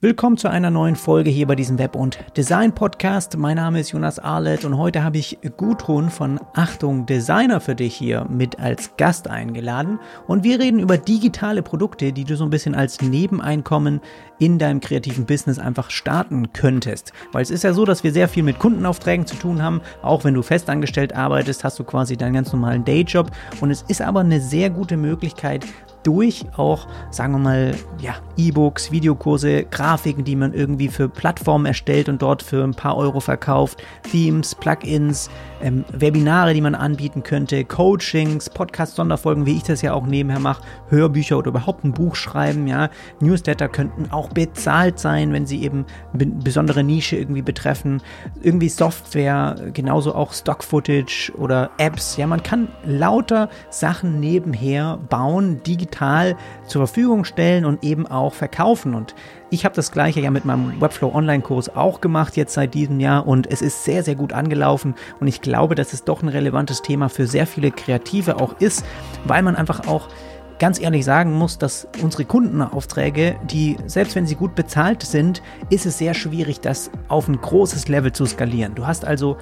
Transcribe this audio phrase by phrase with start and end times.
[0.00, 3.36] Willkommen zu einer neuen Folge hier bei diesem Web- und Design-Podcast.
[3.36, 7.96] Mein Name ist Jonas Arlett und heute habe ich Gudrun von Achtung Designer für dich
[7.96, 9.98] hier mit als Gast eingeladen.
[10.28, 14.00] Und wir reden über digitale Produkte, die du so ein bisschen als Nebeneinkommen
[14.38, 17.12] in deinem kreativen Business einfach starten könntest.
[17.32, 19.80] Weil es ist ja so, dass wir sehr viel mit Kundenaufträgen zu tun haben.
[20.02, 23.32] Auch wenn du festangestellt arbeitest, hast du quasi deinen ganz normalen Dayjob.
[23.60, 25.66] Und es ist aber eine sehr gute Möglichkeit,
[26.02, 32.08] durch auch, sagen wir mal, ja, E-Books, Videokurse, Grafiken, die man irgendwie für Plattformen erstellt
[32.08, 35.28] und dort für ein paar Euro verkauft, Themes, Plugins,
[35.60, 40.62] ähm, Webinare, die man anbieten könnte, Coachings, Podcast-Sonderfolgen, wie ich das ja auch nebenher mache,
[40.88, 42.90] Hörbücher oder überhaupt ein Buch schreiben, ja.
[43.20, 48.00] Newsletter könnten auch bezahlt sein, wenn sie eben besondere Nische irgendwie betreffen.
[48.40, 52.16] Irgendwie Software, genauso auch Stock-Footage oder Apps.
[52.16, 55.87] Ja, man kann lauter Sachen nebenher bauen, digital
[56.66, 58.94] zur Verfügung stellen und eben auch verkaufen.
[58.94, 59.14] Und
[59.50, 63.26] ich habe das gleiche ja mit meinem Webflow Online-Kurs auch gemacht jetzt seit diesem Jahr
[63.26, 66.82] und es ist sehr, sehr gut angelaufen und ich glaube, dass es doch ein relevantes
[66.82, 68.84] Thema für sehr viele Kreative auch ist,
[69.24, 70.08] weil man einfach auch
[70.58, 75.86] ganz ehrlich sagen muss, dass unsere Kundenaufträge, die selbst wenn sie gut bezahlt sind, ist
[75.86, 78.74] es sehr schwierig, das auf ein großes Level zu skalieren.
[78.74, 79.36] Du hast also,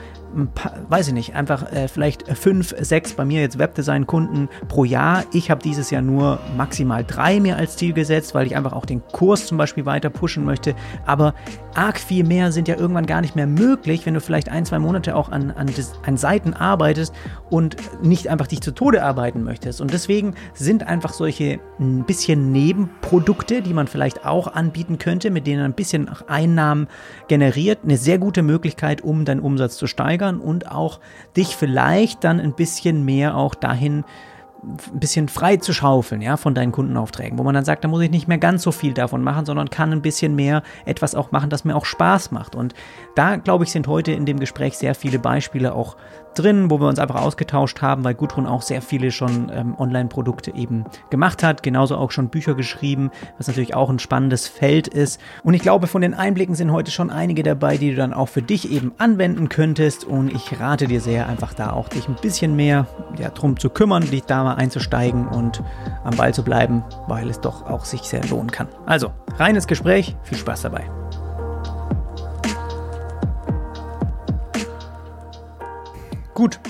[0.55, 5.25] paar, weiß ich nicht, einfach äh, vielleicht fünf, sechs bei mir jetzt Webdesign-Kunden pro Jahr.
[5.33, 8.85] Ich habe dieses Jahr nur maximal drei mir als Ziel gesetzt, weil ich einfach auch
[8.85, 10.75] den Kurs zum Beispiel weiter pushen möchte.
[11.07, 11.35] Aber
[11.75, 14.79] arg viel mehr sind ja irgendwann gar nicht mehr möglich, wenn du vielleicht ein, zwei
[14.79, 15.71] Monate auch an, an,
[16.05, 17.15] an Seiten arbeitest
[17.51, 19.81] und nicht einfach dich zu Tode arbeiten möchtest.
[19.81, 25.31] Und deswegen sind einfach einfach solche ein bisschen Nebenprodukte, die man vielleicht auch anbieten könnte,
[25.31, 26.89] mit denen ein bisschen Einnahmen
[27.29, 27.81] generiert.
[27.85, 30.99] Eine sehr gute Möglichkeit, um deinen Umsatz zu steigern und auch
[31.37, 34.05] dich vielleicht dann ein bisschen mehr auch dahin
[34.63, 38.03] ein bisschen frei zu schaufeln, ja, von deinen Kundenaufträgen, wo man dann sagt, da muss
[38.03, 41.31] ich nicht mehr ganz so viel davon machen, sondern kann ein bisschen mehr etwas auch
[41.31, 42.55] machen, das mir auch Spaß macht.
[42.55, 42.75] Und
[43.15, 45.97] da, glaube ich, sind heute in dem Gespräch sehr viele Beispiele auch
[46.39, 50.55] drin, wo wir uns einfach ausgetauscht haben, weil Gudrun auch sehr viele schon ähm, Online-Produkte
[50.55, 55.21] eben gemacht hat, genauso auch schon Bücher geschrieben, was natürlich auch ein spannendes Feld ist.
[55.43, 58.29] Und ich glaube, von den Einblicken sind heute schon einige dabei, die du dann auch
[58.29, 60.05] für dich eben anwenden könntest.
[60.05, 62.87] Und ich rate dir sehr, einfach da auch dich ein bisschen mehr
[63.19, 65.63] ja, drum zu kümmern, dich da mal einzusteigen und
[66.05, 68.69] am Ball zu bleiben, weil es doch auch sich sehr lohnen kann.
[68.87, 70.89] Also, reines Gespräch, viel Spaß dabei.
[76.35, 76.61] Gut,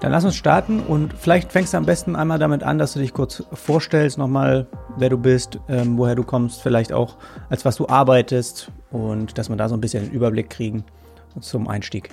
[0.00, 3.00] dann lass uns starten und vielleicht fängst du am besten einmal damit an, dass du
[3.00, 4.66] dich kurz vorstellst, nochmal,
[4.96, 7.16] wer du bist, ähm, woher du kommst, vielleicht auch
[7.50, 10.84] als was du arbeitest und dass wir da so ein bisschen den Überblick kriegen
[11.40, 12.10] zum Einstieg.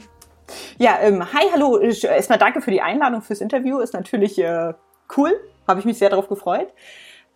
[0.78, 1.78] Ja, ähm, hi, hallo.
[1.80, 3.80] Erstmal danke für die Einladung fürs Interview.
[3.80, 4.74] Ist natürlich äh,
[5.18, 5.32] cool.
[5.68, 6.68] Habe ich mich sehr darauf gefreut.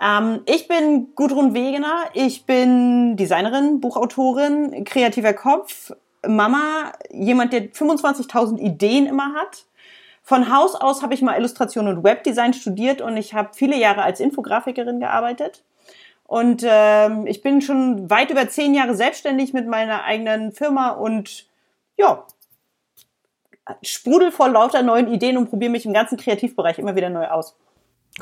[0.01, 2.05] Ähm, ich bin Gudrun Wegener.
[2.13, 5.91] Ich bin Designerin, Buchautorin, kreativer Kopf,
[6.25, 9.65] Mama, jemand, der 25.000 Ideen immer hat.
[10.23, 14.03] Von Haus aus habe ich mal Illustration und Webdesign studiert und ich habe viele Jahre
[14.03, 15.63] als Infografikerin gearbeitet.
[16.25, 21.47] Und ähm, ich bin schon weit über zehn Jahre selbstständig mit meiner eigenen Firma und
[21.97, 22.25] ja,
[23.81, 27.55] sprudel vor lauter neuen Ideen und probiere mich im ganzen Kreativbereich immer wieder neu aus.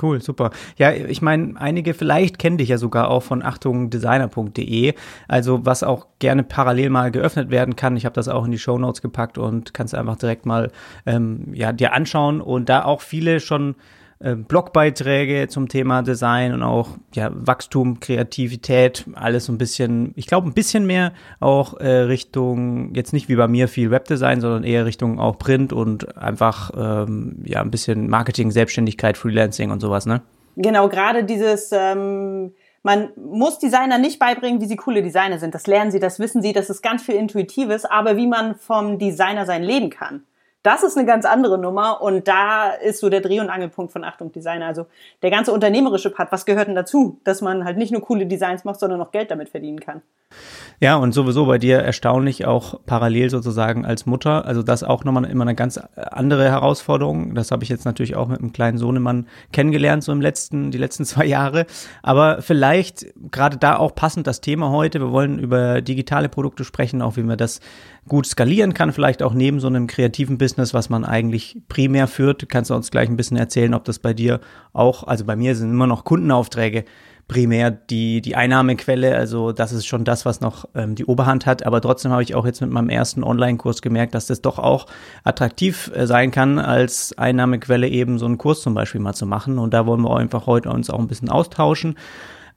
[0.02, 0.52] Cool, super.
[0.78, 4.94] Ja, ich meine, einige vielleicht kennen dich ja sogar auch von achtungdesigner.de,
[5.28, 7.97] also was auch gerne parallel mal geöffnet werden kann.
[7.97, 10.72] Ich habe das auch in die Show Notes gepackt und kannst einfach direkt mal
[11.06, 13.75] ähm, ja dir anschauen und da auch viele schon
[14.19, 20.28] äh, Blogbeiträge zum Thema Design und auch ja, Wachstum, Kreativität, alles so ein bisschen, ich
[20.28, 24.63] glaube ein bisschen mehr auch äh, Richtung, jetzt nicht wie bei mir viel Webdesign, sondern
[24.63, 30.06] eher Richtung auch Print und einfach ähm, ja ein bisschen Marketing, Selbstständigkeit, Freelancing und sowas,
[30.06, 30.22] ne?
[30.56, 32.53] Genau, gerade dieses ähm
[32.88, 35.53] man muss Designer nicht beibringen, wie sie coole Designer sind.
[35.53, 38.97] Das lernen sie, das wissen sie, das ist ganz viel Intuitives, aber wie man vom
[38.97, 40.23] Designer sein Leben kann.
[40.67, 44.03] Das ist eine ganz andere Nummer und da ist so der Dreh- und Angelpunkt von
[44.03, 44.66] Achtung Designer.
[44.66, 44.85] Also
[45.22, 48.66] der ganze unternehmerische Part, was gehört denn dazu, dass man halt nicht nur coole Designs
[48.66, 50.01] macht, sondern noch Geld damit verdienen kann?
[50.79, 54.45] Ja, und sowieso bei dir erstaunlich auch parallel sozusagen als Mutter.
[54.45, 57.33] Also das auch nochmal immer eine ganz andere Herausforderung.
[57.33, 60.77] Das habe ich jetzt natürlich auch mit einem kleinen Sohnemann kennengelernt, so im letzten, die
[60.77, 61.65] letzten zwei Jahre.
[62.03, 65.00] Aber vielleicht gerade da auch passend das Thema heute.
[65.00, 67.59] Wir wollen über digitale Produkte sprechen, auch wie man das
[68.07, 72.50] gut skalieren kann, vielleicht auch neben so einem kreativen Business, was man eigentlich primär führt.
[72.50, 74.41] Kannst du uns gleich ein bisschen erzählen, ob das bei dir
[74.73, 76.85] auch, also bei mir sind immer noch Kundenaufträge
[77.27, 79.15] primär die, die Einnahmequelle.
[79.15, 81.65] Also das ist schon das, was noch ähm, die Oberhand hat.
[81.65, 84.85] Aber trotzdem habe ich auch jetzt mit meinem ersten Online-Kurs gemerkt, dass das doch auch
[85.24, 89.59] attraktiv äh, sein kann, als Einnahmequelle eben so einen Kurs zum Beispiel mal zu machen.
[89.59, 91.95] Und da wollen wir einfach heute uns auch ein bisschen austauschen.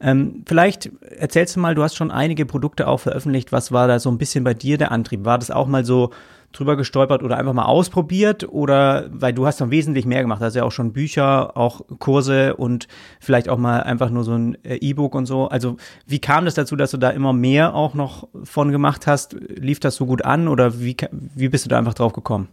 [0.01, 3.53] Ähm, vielleicht erzählst du mal, du hast schon einige Produkte auch veröffentlicht.
[3.53, 5.25] Was war da so ein bisschen bei dir der Antrieb?
[5.25, 6.11] War das auch mal so
[6.53, 8.49] drüber gestolpert oder einfach mal ausprobiert?
[8.49, 12.57] Oder weil du hast dann wesentlich mehr gemacht, hast ja auch schon Bücher, auch Kurse
[12.57, 12.89] und
[13.21, 15.49] vielleicht auch mal einfach nur so ein äh, E-Book und so.
[15.49, 15.77] Also
[16.07, 19.35] wie kam das dazu, dass du da immer mehr auch noch von gemacht hast?
[19.35, 22.49] Lief das so gut an oder wie, wie bist du da einfach drauf gekommen?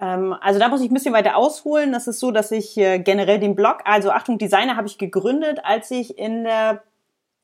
[0.00, 1.92] Ähm, also da muss ich ein bisschen weiter ausholen.
[1.92, 5.60] Das ist so, dass ich äh, generell den Blog, also Achtung Designer, habe ich gegründet,
[5.64, 6.82] als ich in der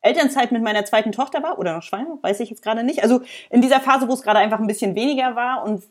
[0.05, 3.03] Elternzeit mit meiner zweiten Tochter war oder noch schwanger, weiß ich jetzt gerade nicht.
[3.03, 5.83] Also in dieser Phase, wo es gerade einfach ein bisschen weniger war und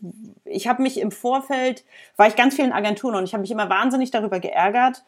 [0.46, 1.84] ich habe mich im Vorfeld,
[2.16, 5.04] war ich ganz vielen Agenturen und ich habe mich immer wahnsinnig darüber geärgert,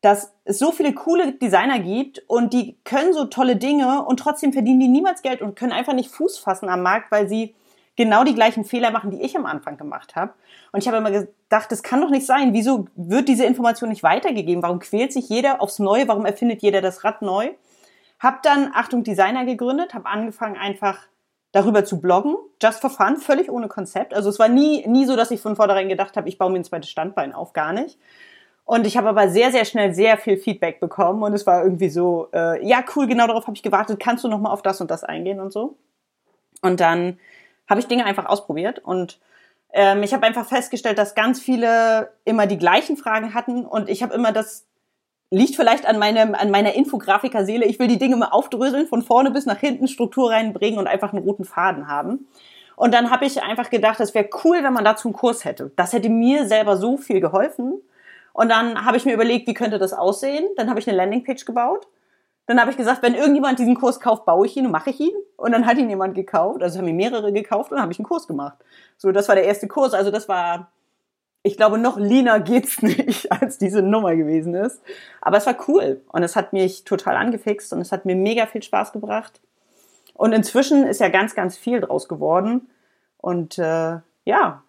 [0.00, 4.52] dass es so viele coole Designer gibt und die können so tolle Dinge und trotzdem
[4.52, 7.54] verdienen die niemals Geld und können einfach nicht Fuß fassen am Markt, weil sie
[7.96, 10.32] genau die gleichen Fehler machen, die ich am Anfang gemacht habe.
[10.72, 12.52] Und ich habe immer gedacht, das kann doch nicht sein.
[12.52, 14.62] Wieso wird diese Information nicht weitergegeben?
[14.62, 16.08] Warum quält sich jeder aufs Neue?
[16.08, 17.50] Warum erfindet jeder das Rad neu?
[18.24, 20.98] Hab dann Achtung Designer gegründet, habe angefangen einfach
[21.52, 24.14] darüber zu bloggen, just for fun, völlig ohne Konzept.
[24.14, 26.58] Also es war nie, nie so, dass ich von vornherein gedacht habe, ich baue mir
[26.58, 27.98] ein zweites Standbein auf, gar nicht.
[28.64, 31.90] Und ich habe aber sehr, sehr schnell sehr viel Feedback bekommen und es war irgendwie
[31.90, 34.80] so, äh, ja cool, genau darauf habe ich gewartet, kannst du noch mal auf das
[34.80, 35.76] und das eingehen und so.
[36.62, 37.18] Und dann
[37.68, 39.20] habe ich Dinge einfach ausprobiert und
[39.74, 44.02] ähm, ich habe einfach festgestellt, dass ganz viele immer die gleichen Fragen hatten und ich
[44.02, 44.64] habe immer das
[45.30, 47.64] liegt vielleicht an meinem, an meiner Infografiker-Seele.
[47.66, 51.12] Ich will die Dinge mal aufdröseln, von vorne bis nach hinten Struktur reinbringen und einfach
[51.12, 52.26] einen roten Faden haben.
[52.76, 55.70] Und dann habe ich einfach gedacht, es wäre cool, wenn man dazu einen Kurs hätte.
[55.76, 57.80] Das hätte mir selber so viel geholfen.
[58.32, 60.44] Und dann habe ich mir überlegt, wie könnte das aussehen?
[60.56, 61.86] Dann habe ich eine Landingpage gebaut.
[62.46, 65.00] Dann habe ich gesagt, wenn irgendjemand diesen Kurs kauft, baue ich ihn und mache ich
[65.00, 65.14] ihn.
[65.36, 66.62] Und dann hat ihn jemand gekauft.
[66.62, 68.58] Also haben ihn mehrere gekauft und habe ich einen Kurs gemacht.
[68.98, 69.94] So, das war der erste Kurs.
[69.94, 70.72] Also das war
[71.46, 74.82] ich glaube, noch leaner geht's nicht, als diese Nummer gewesen ist.
[75.20, 78.46] Aber es war cool und es hat mich total angefixt und es hat mir mega
[78.46, 79.40] viel Spaß gebracht.
[80.14, 82.68] Und inzwischen ist ja ganz, ganz viel draus geworden.
[83.18, 84.62] Und äh, ja,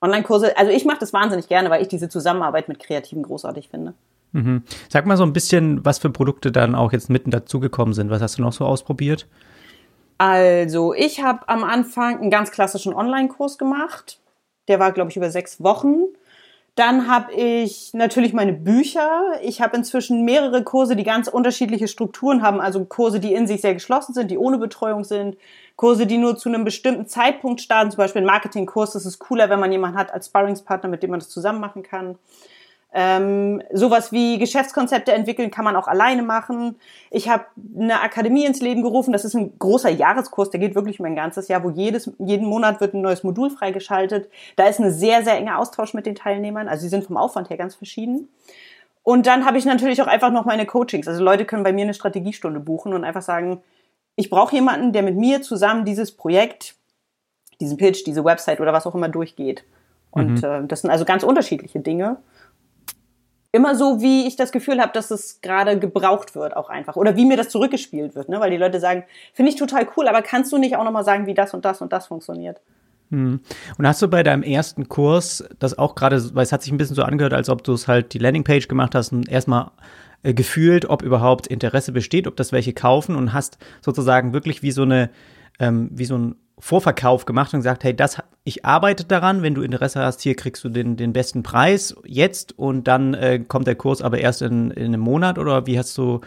[0.00, 3.94] Online-Kurse, also ich mache das wahnsinnig gerne, weil ich diese Zusammenarbeit mit Kreativen großartig finde.
[4.32, 4.62] Mhm.
[4.88, 8.08] Sag mal so ein bisschen, was für Produkte dann auch jetzt mitten dazugekommen sind.
[8.08, 9.26] Was hast du noch so ausprobiert?
[10.16, 14.21] Also, ich habe am Anfang einen ganz klassischen Online-Kurs gemacht
[14.68, 16.06] der war, glaube ich, über sechs Wochen.
[16.74, 19.32] Dann habe ich natürlich meine Bücher.
[19.42, 22.60] Ich habe inzwischen mehrere Kurse, die ganz unterschiedliche Strukturen haben.
[22.60, 25.36] Also Kurse, die in sich sehr geschlossen sind, die ohne Betreuung sind.
[25.76, 27.90] Kurse, die nur zu einem bestimmten Zeitpunkt starten.
[27.90, 28.92] Zum Beispiel ein Marketingkurs.
[28.92, 31.82] Das ist cooler, wenn man jemanden hat als Sparringspartner, mit dem man das zusammen machen
[31.82, 32.16] kann.
[32.94, 36.76] Ähm, sowas wie Geschäftskonzepte entwickeln kann man auch alleine machen.
[37.10, 37.46] Ich habe
[37.78, 39.12] eine Akademie ins Leben gerufen.
[39.12, 42.46] Das ist ein großer Jahreskurs, der geht wirklich um ein ganzes Jahr, wo jedes, jeden
[42.46, 44.30] Monat wird ein neues Modul freigeschaltet.
[44.56, 46.68] Da ist ein sehr, sehr enger Austausch mit den Teilnehmern.
[46.68, 48.28] Also sie sind vom Aufwand her ganz verschieden.
[49.02, 51.08] Und dann habe ich natürlich auch einfach noch meine Coachings.
[51.08, 53.62] Also Leute können bei mir eine Strategiestunde buchen und einfach sagen,
[54.16, 56.74] ich brauche jemanden, der mit mir zusammen dieses Projekt,
[57.58, 59.64] diesen Pitch, diese Website oder was auch immer durchgeht.
[60.10, 60.44] Und mhm.
[60.44, 62.18] äh, das sind also ganz unterschiedliche Dinge
[63.52, 66.96] immer so, wie ich das Gefühl habe, dass es gerade gebraucht wird, auch einfach.
[66.96, 68.40] Oder wie mir das zurückgespielt wird, ne?
[68.40, 69.04] Weil die Leute sagen,
[69.34, 71.82] finde ich total cool, aber kannst du nicht auch nochmal sagen, wie das und das
[71.82, 72.60] und das funktioniert?
[73.10, 73.40] Hm.
[73.76, 76.78] Und hast du bei deinem ersten Kurs das auch gerade, weil es hat sich ein
[76.78, 79.70] bisschen so angehört, als ob du es halt die Landingpage gemacht hast und erstmal
[80.22, 84.70] äh, gefühlt, ob überhaupt Interesse besteht, ob das welche kaufen und hast sozusagen wirklich wie
[84.70, 85.10] so eine,
[85.58, 89.62] ähm, wie so ein Vorverkauf gemacht und gesagt, hey, das, ich arbeite daran, wenn du
[89.62, 93.74] Interesse hast, hier kriegst du den, den besten Preis jetzt und dann äh, kommt der
[93.74, 96.20] Kurs aber erst in, in einem Monat oder wie hast du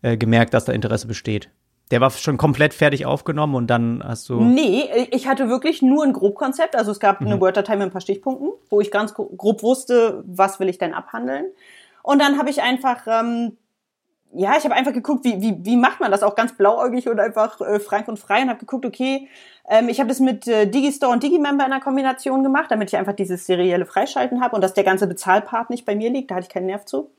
[0.00, 1.50] äh, gemerkt, dass da Interesse besteht?
[1.90, 4.40] Der war schon komplett fertig aufgenommen und dann hast du.
[4.40, 6.74] Nee, ich hatte wirklich nur ein Grobkonzept.
[6.74, 7.26] Also es gab mhm.
[7.26, 10.94] eine Word-Datei mit ein paar Stichpunkten, wo ich ganz grob wusste, was will ich denn
[10.94, 11.44] abhandeln.
[12.02, 13.58] Und dann habe ich einfach ähm,
[14.34, 17.20] ja, ich habe einfach geguckt, wie, wie, wie macht man das auch ganz blauäugig und
[17.20, 19.28] einfach äh, frank und frei und habe geguckt, okay,
[19.68, 22.96] ähm, ich habe das mit äh, Digistore und Digimember in einer Kombination gemacht, damit ich
[22.96, 26.36] einfach dieses serielle Freischalten habe und dass der ganze Bezahlpart nicht bei mir liegt, da
[26.36, 27.10] hatte ich keinen Nerv zu.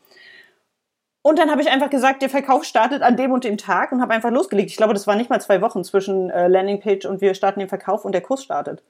[1.21, 4.01] Und dann habe ich einfach gesagt, der Verkauf startet an dem und dem Tag und
[4.01, 4.69] habe einfach losgelegt.
[4.69, 7.69] Ich glaube, das war nicht mal zwei Wochen zwischen äh, Landingpage und wir starten den
[7.69, 8.83] Verkauf und der Kurs startet.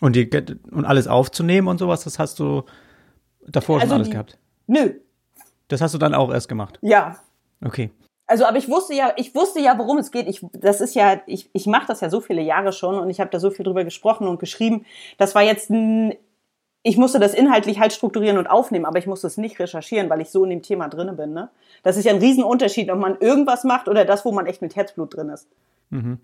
[0.00, 0.30] Und, die,
[0.70, 2.62] und alles aufzunehmen und sowas, das hast du
[3.46, 4.38] davor also schon alles die, gehabt?
[4.66, 4.94] Nö,
[5.68, 6.78] das hast du dann auch erst gemacht?
[6.80, 7.16] Ja.
[7.62, 7.90] Okay.
[8.28, 10.28] Also, aber ich wusste ja, ich wusste ja, worum es geht.
[10.28, 13.20] Ich, das ist ja, ich, ich mache das ja so viele Jahre schon und ich
[13.20, 14.84] habe da so viel drüber gesprochen und geschrieben.
[15.16, 16.14] Das war jetzt ein,
[16.82, 20.20] ich musste das inhaltlich halt strukturieren und aufnehmen, aber ich musste es nicht recherchieren, weil
[20.20, 21.32] ich so in dem Thema drinne bin.
[21.32, 21.48] Ne?
[21.82, 24.76] Das ist ja ein Riesenunterschied, ob man irgendwas macht oder das, wo man echt mit
[24.76, 25.48] Herzblut drin ist.
[25.90, 26.18] Mhm.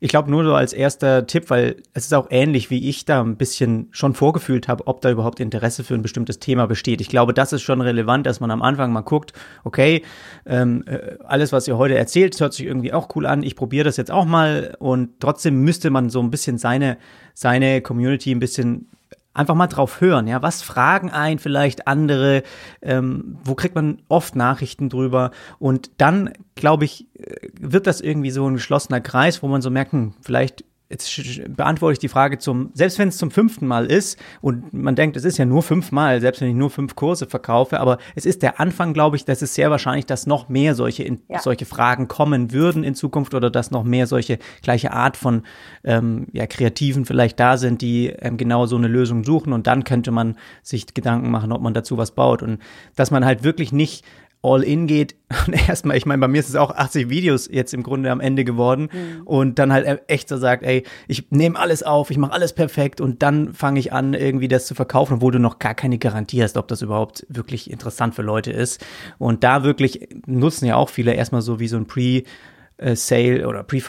[0.00, 3.22] Ich glaube nur so als erster Tipp, weil es ist auch ähnlich, wie ich da
[3.22, 7.00] ein bisschen schon vorgefühlt habe, ob da überhaupt Interesse für ein bestimmtes Thema besteht.
[7.00, 9.32] Ich glaube, das ist schon relevant, dass man am Anfang mal guckt,
[9.64, 10.02] okay,
[10.46, 13.42] ähm, äh, alles, was ihr heute erzählt, hört sich irgendwie auch cool an.
[13.42, 16.96] Ich probiere das jetzt auch mal und trotzdem müsste man so ein bisschen seine,
[17.34, 18.88] seine Community ein bisschen
[19.34, 22.42] einfach mal drauf hören, ja, was fragen ein vielleicht andere,
[22.82, 25.30] ähm, wo kriegt man oft Nachrichten drüber?
[25.58, 29.70] Und dann, glaube ich, äh, wird das irgendwie so ein geschlossener Kreis, wo man so
[29.70, 33.86] merkt, hm, vielleicht jetzt beantworte ich die Frage zum, selbst wenn es zum fünften Mal
[33.86, 37.26] ist und man denkt, es ist ja nur fünfmal, selbst wenn ich nur fünf Kurse
[37.26, 40.74] verkaufe, aber es ist der Anfang, glaube ich, das ist sehr wahrscheinlich, dass noch mehr
[40.74, 41.40] solche, in, ja.
[41.40, 45.42] solche Fragen kommen würden in Zukunft oder dass noch mehr solche gleiche Art von
[45.82, 49.84] ähm, ja, Kreativen vielleicht da sind, die ähm, genau so eine Lösung suchen und dann
[49.84, 52.58] könnte man sich Gedanken machen, ob man dazu was baut und
[52.96, 54.04] dass man halt wirklich nicht
[54.42, 55.14] all in geht.
[55.46, 58.20] Und erstmal, ich meine, bei mir ist es auch 80 Videos jetzt im Grunde am
[58.20, 58.88] Ende geworden.
[58.92, 59.22] Mhm.
[59.26, 63.00] Und dann halt echt so sagt, ey, ich nehme alles auf, ich mache alles perfekt
[63.00, 66.42] und dann fange ich an, irgendwie das zu verkaufen, obwohl du noch gar keine Garantie
[66.42, 68.84] hast, ob das überhaupt wirklich interessant für Leute ist.
[69.18, 72.22] Und da wirklich nutzen ja auch viele erstmal so wie so ein Pre-
[72.96, 73.80] Sale oder Pre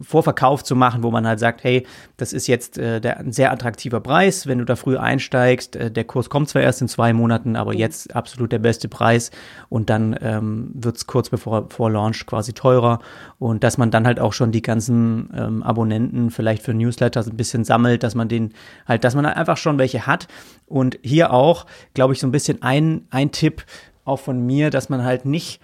[0.00, 1.84] Vorverkauf zu machen, wo man halt sagt, hey,
[2.16, 5.74] das ist jetzt äh, der, ein sehr attraktiver Preis, wenn du da früh einsteigst.
[5.74, 7.78] Äh, der Kurs kommt zwar erst in zwei Monaten, aber mhm.
[7.78, 9.32] jetzt absolut der beste Preis
[9.68, 13.00] und dann ähm, wird es kurz bevor vor Launch quasi teurer
[13.40, 17.36] und dass man dann halt auch schon die ganzen ähm, Abonnenten vielleicht für Newsletters ein
[17.36, 18.52] bisschen sammelt, dass man den
[18.86, 20.28] halt, dass man halt einfach schon welche hat
[20.66, 23.64] und hier auch, glaube ich, so ein bisschen ein, ein Tipp
[24.04, 25.60] auch von mir, dass man halt nicht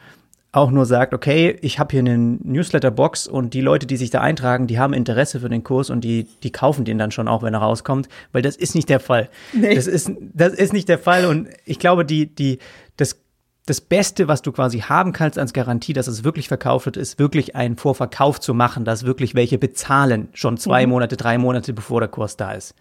[0.51, 4.23] auch nur sagt, okay, ich habe hier eine Newsletter-Box und die Leute, die sich da
[4.23, 7.43] eintragen, die haben Interesse für den Kurs und die, die kaufen den dann schon auch,
[7.43, 9.29] wenn er rauskommt, weil das ist nicht der Fall.
[9.53, 9.75] Nee.
[9.75, 12.59] Das, ist, das ist nicht der Fall und ich glaube, die, die,
[12.97, 13.21] das,
[13.67, 17.19] das Beste, was du quasi haben kannst als Garantie, dass es wirklich verkauft wird, ist
[17.19, 20.93] wirklich einen Vorverkauf zu machen, dass wirklich welche bezahlen, schon zwei mhm.
[20.93, 22.75] Monate, drei Monate, bevor der Kurs da ist.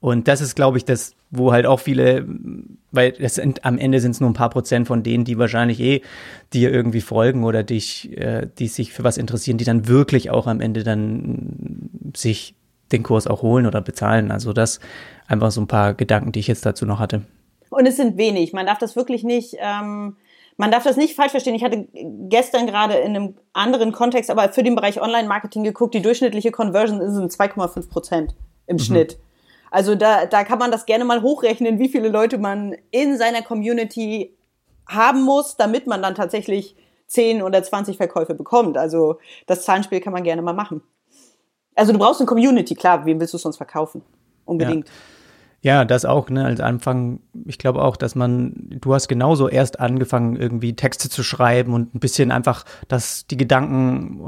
[0.00, 2.26] Und das ist, glaube ich, das, wo halt auch viele,
[2.90, 5.78] weil das sind, am Ende sind es nur ein paar Prozent von denen, die wahrscheinlich
[5.78, 6.00] eh
[6.54, 10.46] dir irgendwie folgen oder dich, äh, die sich für was interessieren, die dann wirklich auch
[10.46, 12.54] am Ende dann sich
[12.92, 14.30] den Kurs auch holen oder bezahlen.
[14.30, 14.80] Also das
[15.28, 17.22] einfach so ein paar Gedanken, die ich jetzt dazu noch hatte.
[17.68, 18.54] Und es sind wenig.
[18.54, 20.16] Man darf das wirklich nicht, ähm,
[20.56, 21.54] man darf das nicht falsch verstehen.
[21.54, 21.86] Ich hatte
[22.28, 26.98] gestern gerade in einem anderen Kontext, aber für den Bereich Online-Marketing geguckt, die durchschnittliche Conversion
[27.12, 28.34] sind 2,5 Prozent
[28.66, 28.80] im mhm.
[28.80, 29.18] Schnitt.
[29.70, 33.42] Also da, da kann man das gerne mal hochrechnen, wie viele Leute man in seiner
[33.42, 34.36] Community
[34.86, 38.76] haben muss, damit man dann tatsächlich 10 oder 20 Verkäufe bekommt.
[38.76, 40.82] Also das Zahlenspiel kann man gerne mal machen.
[41.74, 44.02] Also du brauchst eine Community, klar, wem willst du sonst verkaufen?
[44.44, 44.88] Unbedingt.
[44.88, 44.94] Ja.
[45.62, 49.78] Ja, das auch, ne, als Anfang, ich glaube auch, dass man, du hast genauso erst
[49.78, 54.22] angefangen, irgendwie Texte zu schreiben und ein bisschen einfach, dass die Gedanken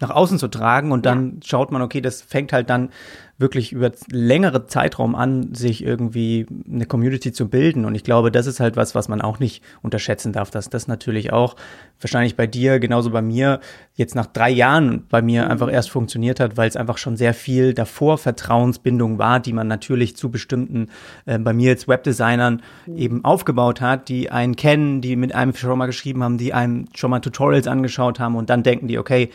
[0.00, 1.40] nach außen zu tragen und dann ja.
[1.44, 2.90] schaut man, okay, das fängt halt dann
[3.38, 7.84] wirklich über längere Zeitraum an, sich irgendwie eine Community zu bilden.
[7.84, 10.88] Und ich glaube, das ist halt was, was man auch nicht unterschätzen darf, dass das
[10.88, 11.54] natürlich auch
[12.00, 13.60] wahrscheinlich bei dir, genauso bei mir,
[13.94, 15.50] jetzt nach drei Jahren bei mir mhm.
[15.52, 19.68] einfach erst funktioniert hat, weil es einfach schon sehr viel davor Vertrauensbindung war, die man
[19.68, 20.88] natürlich zu bestimmten,
[21.26, 22.96] äh, bei mir jetzt Webdesignern mhm.
[22.96, 26.86] eben aufgebaut hat, die einen kennen, die mit einem schon mal geschrieben haben, die einem
[26.94, 29.30] schon mal Tutorials angeschaut haben und dann denken die, okay,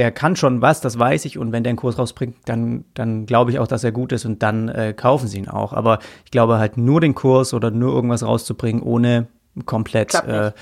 [0.00, 1.36] der kann schon was, das weiß ich.
[1.36, 4.24] Und wenn der einen Kurs rausbringt, dann, dann glaube ich auch, dass er gut ist
[4.24, 5.74] und dann äh, kaufen sie ihn auch.
[5.74, 9.26] Aber ich glaube halt nur den Kurs oder nur irgendwas rauszubringen, ohne
[9.66, 10.52] komplett, äh,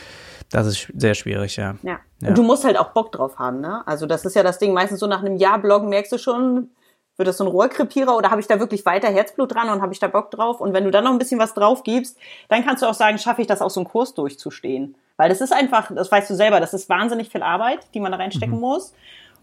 [0.50, 1.76] das ist sehr schwierig, ja.
[1.84, 2.00] ja.
[2.20, 2.28] ja.
[2.28, 3.86] Und du musst halt auch Bock drauf haben, ne?
[3.86, 6.70] Also das ist ja das Ding, meistens so nach einem Jahr bloggen merkst du schon,
[7.16, 9.92] wird das so ein Rohrkrepierer oder habe ich da wirklich weiter Herzblut dran und habe
[9.92, 10.60] ich da Bock drauf?
[10.60, 12.18] Und wenn du dann noch ein bisschen was drauf gibst,
[12.48, 14.96] dann kannst du auch sagen, schaffe ich das auch so einen Kurs durchzustehen.
[15.16, 18.12] Weil das ist einfach, das weißt du selber, das ist wahnsinnig viel Arbeit, die man
[18.12, 18.60] da reinstecken mhm.
[18.60, 18.94] muss.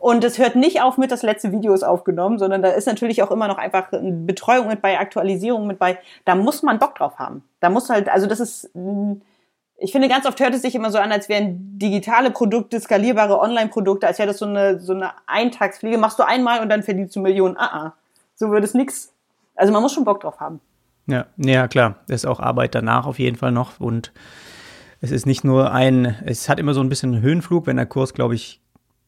[0.06, 3.24] Und es hört nicht auf mit, das letzte Video ist aufgenommen, sondern da ist natürlich
[3.24, 5.98] auch immer noch einfach Betreuung mit bei, Aktualisierung mit bei.
[6.26, 7.42] Da muss man Bock drauf haben.
[7.60, 8.70] Da muss halt, also das ist,
[9.80, 13.40] ich finde, ganz oft hört es sich immer so an, als wären digitale Produkte, skalierbare
[13.40, 15.98] Online-Produkte, als wäre das so eine, so eine Eintagsfliege.
[15.98, 17.58] Machst du einmal und dann verdienst du Millionen.
[17.58, 17.94] Ah, ah.
[18.36, 19.12] So wird es nix.
[19.56, 20.62] Also man muss schon Bock drauf haben.
[21.08, 21.96] Ja, ja, klar.
[22.08, 24.12] Ist auch Arbeit danach auf jeden Fall noch und
[25.02, 27.88] es ist nicht nur ein, es hat immer so ein bisschen einen Höhenflug, wenn der
[27.88, 28.62] Kurs, glaube ich,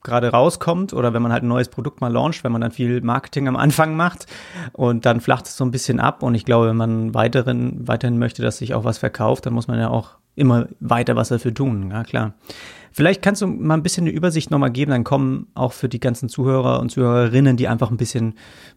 [0.04, 3.02] gerade rauskommt oder wenn man halt ein neues Produkt mal launcht, wenn man dann viel
[3.02, 4.28] Marketing am Anfang macht
[4.74, 8.18] und dann flacht es so ein bisschen ab und ich glaube, wenn man weiteren, weiterhin
[8.18, 11.54] möchte, dass sich auch was verkauft, dann muss man ja auch immer weiter was dafür
[11.54, 12.34] tun, ja klar.
[12.92, 16.00] Vielleicht kannst du mal ein bisschen eine Übersicht nochmal geben, dann kommen auch für die
[16.00, 18.36] ganzen Zuhörer und Zuhörerinnen, die einfach ein bisschen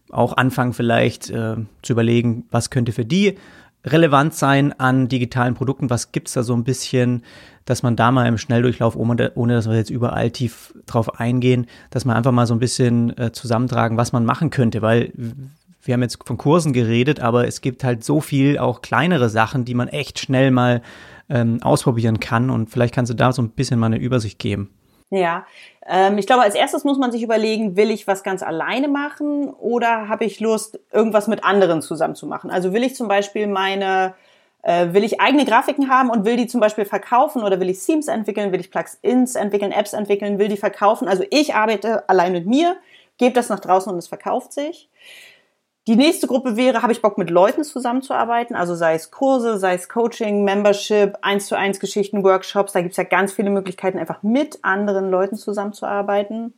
[0.09, 3.37] auch anfangen vielleicht äh, zu überlegen, was könnte für die
[3.85, 5.89] relevant sein an digitalen Produkten?
[5.89, 7.23] Was gibt's da so ein bisschen,
[7.65, 11.67] dass man da mal im Schnelldurchlauf, ohne, ohne dass wir jetzt überall tief drauf eingehen,
[11.89, 15.11] dass man einfach mal so ein bisschen äh, zusammentragen, was man machen könnte, weil
[15.83, 19.65] wir haben jetzt von Kursen geredet, aber es gibt halt so viel auch kleinere Sachen,
[19.65, 20.81] die man echt schnell mal
[21.29, 24.69] ähm, ausprobieren kann und vielleicht kannst du da so ein bisschen mal eine Übersicht geben.
[25.09, 25.45] Ja,
[26.17, 30.07] ich glaube, als erstes muss man sich überlegen, will ich was ganz alleine machen oder
[30.07, 32.49] habe ich Lust, irgendwas mit anderen zusammen zu machen?
[32.49, 34.13] Also will ich zum Beispiel meine,
[34.61, 37.83] äh, will ich eigene Grafiken haben und will die zum Beispiel verkaufen oder will ich
[37.83, 41.09] Themes entwickeln, will ich Plugins entwickeln, Apps entwickeln, will die verkaufen?
[41.09, 42.77] Also ich arbeite allein mit mir,
[43.17, 44.89] gebe das nach draußen und es verkauft sich.
[45.87, 49.73] Die nächste Gruppe wäre, habe ich Bock mit Leuten zusammenzuarbeiten, also sei es Kurse, sei
[49.73, 54.21] es Coaching, Membership, eins zu eins Geschichten, Workshops, da gibt's ja ganz viele Möglichkeiten, einfach
[54.21, 56.53] mit anderen Leuten zusammenzuarbeiten.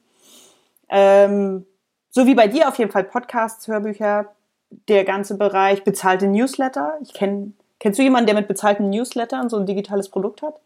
[0.90, 1.66] Ähm,
[2.10, 4.34] so wie bei dir auf jeden Fall Podcasts, Hörbücher,
[4.90, 6.98] der ganze Bereich, bezahlte Newsletter.
[7.02, 10.60] Ich kenn, kennst du jemanden, der mit bezahlten Newslettern so ein digitales Produkt hat?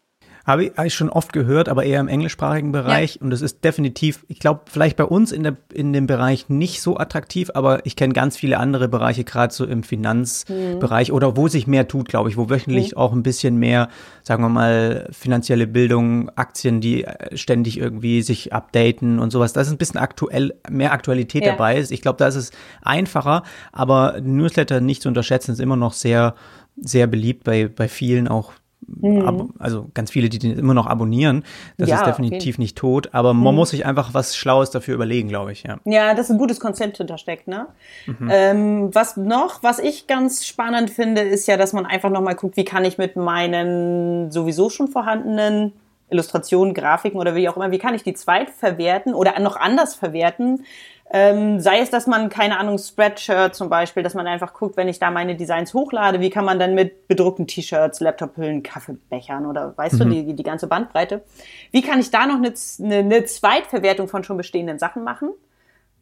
[0.48, 3.16] Habe ich, hab ich schon oft gehört, aber eher im englischsprachigen Bereich.
[3.16, 3.22] Ja.
[3.22, 6.82] Und das ist definitiv, ich glaube, vielleicht bei uns in, der, in dem Bereich nicht
[6.82, 11.16] so attraktiv, aber ich kenne ganz viele andere Bereiche, gerade so im Finanzbereich mhm.
[11.16, 12.98] oder wo sich mehr tut, glaube ich, wo wöchentlich mhm.
[12.98, 13.90] auch ein bisschen mehr,
[14.24, 19.52] sagen wir mal, finanzielle Bildung, Aktien, die äh, ständig irgendwie sich updaten und sowas.
[19.52, 21.52] Da ist ein bisschen aktuell, mehr Aktualität ja.
[21.52, 21.84] dabei.
[21.90, 22.52] Ich glaube, da ist es
[22.82, 26.36] einfacher, aber Newsletter nicht zu unterschätzen, ist immer noch sehr,
[26.78, 28.54] sehr beliebt bei, bei vielen auch
[28.86, 29.54] Mhm.
[29.60, 31.44] also ganz viele, die den immer noch abonnieren.
[31.78, 32.62] Das ja, ist definitiv okay.
[32.62, 33.60] nicht tot, aber man mhm.
[33.60, 35.64] muss sich einfach was Schlaues dafür überlegen, glaube ich.
[35.64, 37.48] Ja, ja das ist ein gutes Konzept hintersteckt.
[37.48, 37.68] Ne?
[38.06, 38.30] Mhm.
[38.32, 42.56] Ähm, was noch, was ich ganz spannend finde, ist ja, dass man einfach nochmal guckt,
[42.56, 45.74] wie kann ich mit meinen sowieso schon vorhandenen
[46.10, 50.64] Illustrationen, Grafiken oder wie auch immer, wie kann ich die zweitverwerten oder noch anders verwerten,
[51.10, 54.90] ähm, sei es, dass man, keine Ahnung, Spreadshirt zum Beispiel, dass man einfach guckt, wenn
[54.90, 59.78] ich da meine Designs hochlade, wie kann man dann mit bedruckten T-Shirts, Laptophüllen, Kaffeebechern oder
[59.78, 60.00] weißt mhm.
[60.00, 61.24] du, die, die ganze Bandbreite,
[61.72, 65.30] wie kann ich da noch eine, eine, eine Zweitverwertung von schon bestehenden Sachen machen?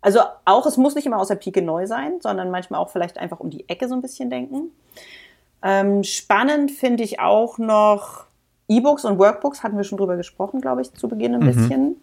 [0.01, 3.19] Also auch, es muss nicht immer aus der Pike neu sein, sondern manchmal auch vielleicht
[3.19, 4.71] einfach um die Ecke so ein bisschen denken.
[5.61, 8.25] Ähm, spannend finde ich auch noch
[8.67, 11.45] E-Books und Workbooks, hatten wir schon drüber gesprochen, glaube ich, zu Beginn ein mhm.
[11.45, 11.95] bisschen.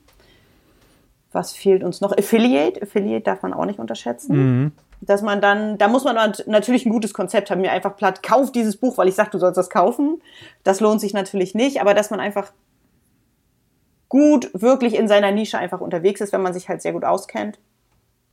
[1.33, 2.17] Was fehlt uns noch?
[2.17, 2.83] Affiliate.
[2.83, 4.37] Affiliate darf man auch nicht unterschätzen.
[4.37, 4.73] Mhm.
[5.01, 6.15] Dass man dann, da muss man
[6.47, 7.61] natürlich ein gutes Konzept haben.
[7.61, 10.23] Mir einfach platt, kauf dieses Buch, weil ich sage, du sollst das kaufen.
[10.63, 12.53] Das lohnt sich natürlich nicht, aber dass man einfach
[14.09, 17.59] gut wirklich in seiner Nische einfach unterwegs ist, wenn man sich halt sehr gut auskennt.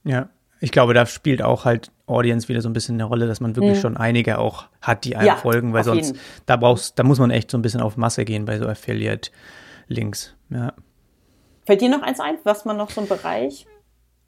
[0.04, 3.39] Ja, ich glaube, da spielt auch halt Audience wieder so ein bisschen eine Rolle, dass
[3.39, 3.82] man wirklich mhm.
[3.82, 6.19] schon einige auch hat, die einem ja, folgen, weil sonst, jeden.
[6.45, 10.36] da brauchst, da muss man echt so ein bisschen auf Masse gehen bei so Affiliate-Links.
[10.50, 10.74] Ja.
[11.69, 12.39] Fällt dir noch eins ein?
[12.45, 13.67] Was man noch so ein Bereich?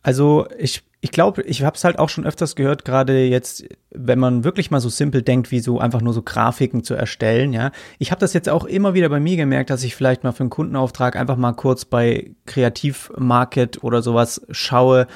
[0.04, 4.20] Also ich, ich glaube, ich habe es halt auch schon öfters gehört, gerade jetzt, wenn
[4.20, 7.72] man wirklich mal so simpel denkt, wie so einfach nur so Grafiken zu erstellen, ja.
[7.98, 10.42] Ich habe das jetzt auch immer wieder bei mir gemerkt, dass ich vielleicht mal für
[10.42, 15.08] einen Kundenauftrag einfach mal kurz bei Kreativmarket oder sowas schaue,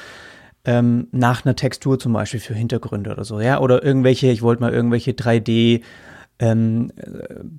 [0.66, 3.60] ähm, nach einer Textur zum Beispiel für Hintergründe oder so, ja.
[3.60, 5.84] Oder irgendwelche, ich wollte mal irgendwelche 3D
[6.40, 6.92] ähm,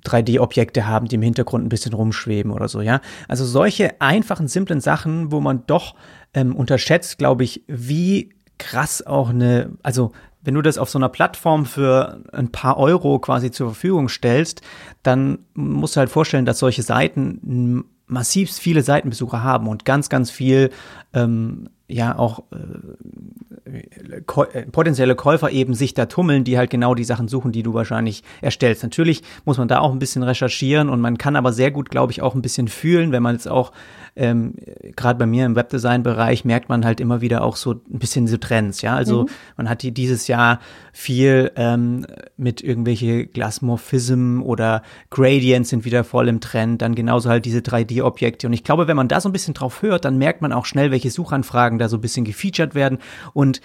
[0.05, 3.01] 3D-Objekte haben, die im Hintergrund ein bisschen rumschweben oder so, ja.
[3.27, 5.95] Also solche einfachen, simplen Sachen, wo man doch
[6.33, 10.11] ähm, unterschätzt, glaube ich, wie krass auch eine, also
[10.41, 14.61] wenn du das auf so einer Plattform für ein paar Euro quasi zur Verfügung stellst,
[15.03, 20.31] dann musst du halt vorstellen, dass solche Seiten massiv viele Seitenbesucher haben und ganz, ganz
[20.31, 20.69] viel
[21.17, 23.77] ähm, ja auch äh,
[24.17, 27.73] äh, potenzielle Käufer eben sich da tummeln, die halt genau die Sachen suchen, die du
[27.73, 28.83] wahrscheinlich erstellst.
[28.83, 32.11] Natürlich muss man da auch ein bisschen recherchieren und man kann aber sehr gut, glaube
[32.11, 33.71] ich, auch ein bisschen fühlen, wenn man jetzt auch
[34.17, 34.55] ähm,
[34.95, 38.37] gerade bei mir im Webdesign-Bereich merkt man halt immer wieder auch so ein bisschen so
[38.37, 38.95] Trends, ja.
[38.95, 39.29] Also mhm.
[39.55, 40.59] man hat hier dieses Jahr
[40.91, 47.45] viel ähm, mit irgendwelche Glasmorphism oder Gradients sind wieder voll im Trend, dann genauso halt
[47.45, 48.47] diese 3D-Objekte.
[48.47, 50.65] Und ich glaube, wenn man da so ein bisschen drauf hört, dann merkt man auch
[50.65, 52.99] schnell, welche Suchanfragen da so ein bisschen gefeatured werden.
[53.33, 53.61] Und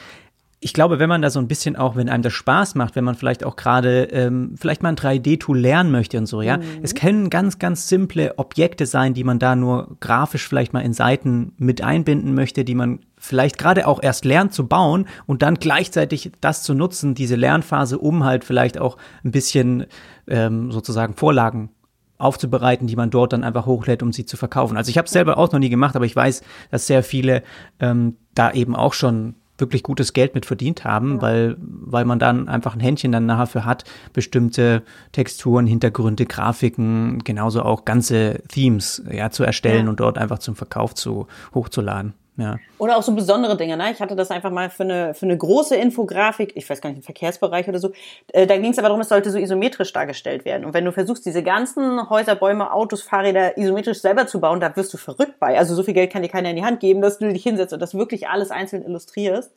[0.64, 3.02] ich glaube, wenn man da so ein bisschen auch, wenn einem das Spaß macht, wenn
[3.02, 6.59] man vielleicht auch gerade ähm, vielleicht mal ein 3D-Tool lernen möchte und so, ja.
[6.59, 6.62] Mhm.
[6.83, 10.92] Es können ganz, ganz simple Objekte sein, die man da nur grafisch vielleicht mal in
[10.92, 15.57] Seiten mit einbinden möchte, die man vielleicht gerade auch erst lernt zu bauen und dann
[15.57, 19.87] gleichzeitig das zu nutzen, diese Lernphase, um halt vielleicht auch ein bisschen
[20.28, 21.70] ähm, sozusagen Vorlagen
[22.18, 24.77] aufzubereiten, die man dort dann einfach hochlädt, um sie zu verkaufen.
[24.77, 27.42] Also ich habe es selber auch noch nie gemacht, aber ich weiß, dass sehr viele
[27.81, 31.22] ähm, da eben auch schon wirklich gutes Geld mit verdient haben, ja.
[31.22, 37.18] weil, weil man dann einfach ein Händchen dann nachher für hat, bestimmte Texturen, Hintergründe, Grafiken,
[37.25, 39.90] genauso auch ganze Themes ja, zu erstellen ja.
[39.90, 42.14] und dort einfach zum Verkauf zu hochzuladen.
[42.37, 42.59] Ja.
[42.79, 43.77] Oder auch so besondere Dinge.
[43.77, 43.92] Ne?
[43.92, 46.99] Ich hatte das einfach mal für eine, für eine große Infografik, ich weiß gar nicht,
[46.99, 47.92] im Verkehrsbereich oder so.
[48.33, 50.64] Äh, da ging es aber darum, es sollte so isometrisch dargestellt werden.
[50.64, 54.75] Und wenn du versuchst, diese ganzen Häuser, Bäume, Autos, Fahrräder isometrisch selber zu bauen, da
[54.77, 55.59] wirst du verrückt bei.
[55.59, 57.75] Also so viel Geld kann dir keiner in die Hand geben, dass du dich hinsetzt
[57.75, 59.53] und das wirklich alles einzeln illustrierst.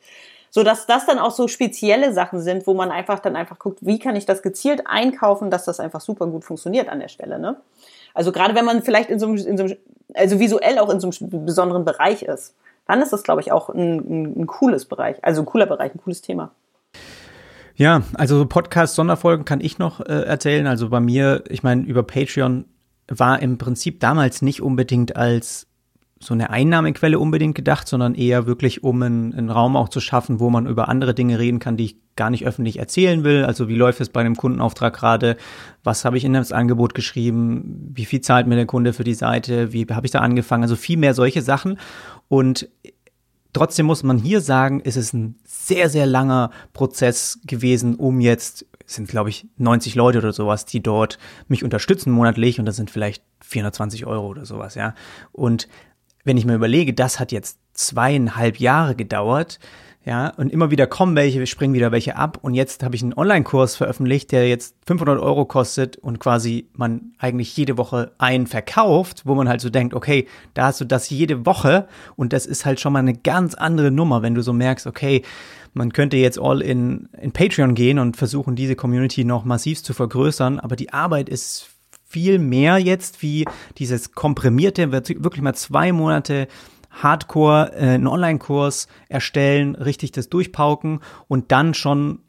[0.50, 3.78] So dass das dann auch so spezielle Sachen sind, wo man einfach dann einfach guckt,
[3.80, 7.38] wie kann ich das gezielt einkaufen, dass das einfach super gut funktioniert an der Stelle.
[7.38, 7.56] Ne?
[8.14, 9.76] Also gerade wenn man vielleicht in so, einem, in so einem,
[10.14, 12.54] also visuell auch in so einem besonderen Bereich ist
[12.86, 15.94] dann ist das, glaube ich, auch ein, ein, ein cooles Bereich, also ein cooler Bereich,
[15.94, 16.52] ein cooles Thema.
[17.74, 20.66] Ja, also Podcast-Sonderfolgen kann ich noch äh, erzählen.
[20.66, 22.64] Also bei mir, ich meine, über Patreon
[23.08, 25.65] war im Prinzip damals nicht unbedingt als
[26.18, 30.40] so eine Einnahmequelle unbedingt gedacht, sondern eher wirklich, um einen, einen, Raum auch zu schaffen,
[30.40, 33.44] wo man über andere Dinge reden kann, die ich gar nicht öffentlich erzählen will.
[33.44, 35.36] Also wie läuft es bei einem Kundenauftrag gerade?
[35.84, 37.92] Was habe ich in das Angebot geschrieben?
[37.94, 39.74] Wie viel zahlt mir der Kunde für die Seite?
[39.74, 40.62] Wie habe ich da angefangen?
[40.62, 41.78] Also viel mehr solche Sachen.
[42.28, 42.68] Und
[43.52, 48.64] trotzdem muss man hier sagen, ist es ein sehr, sehr langer Prozess gewesen, um jetzt,
[48.86, 52.90] sind glaube ich 90 Leute oder sowas, die dort mich unterstützen monatlich und das sind
[52.90, 54.94] vielleicht 420 Euro oder sowas, ja.
[55.32, 55.68] Und
[56.26, 59.58] wenn ich mir überlege, das hat jetzt zweieinhalb Jahre gedauert,
[60.06, 62.38] ja, und immer wieder kommen welche, springen wieder welche ab.
[62.40, 67.12] Und jetzt habe ich einen Online-Kurs veröffentlicht, der jetzt 500 Euro kostet und quasi man
[67.18, 71.10] eigentlich jede Woche einen verkauft, wo man halt so denkt, okay, da hast du das
[71.10, 74.52] jede Woche und das ist halt schon mal eine ganz andere Nummer, wenn du so
[74.52, 75.22] merkst, okay,
[75.74, 79.92] man könnte jetzt all in, in Patreon gehen und versuchen, diese Community noch massiv zu
[79.92, 81.68] vergrößern, aber die Arbeit ist
[82.08, 83.44] viel mehr jetzt wie
[83.78, 86.46] dieses komprimierte, wirklich mal zwei Monate
[86.90, 92.20] Hardcore äh, einen Online-Kurs erstellen, richtig das durchpauken und dann schon,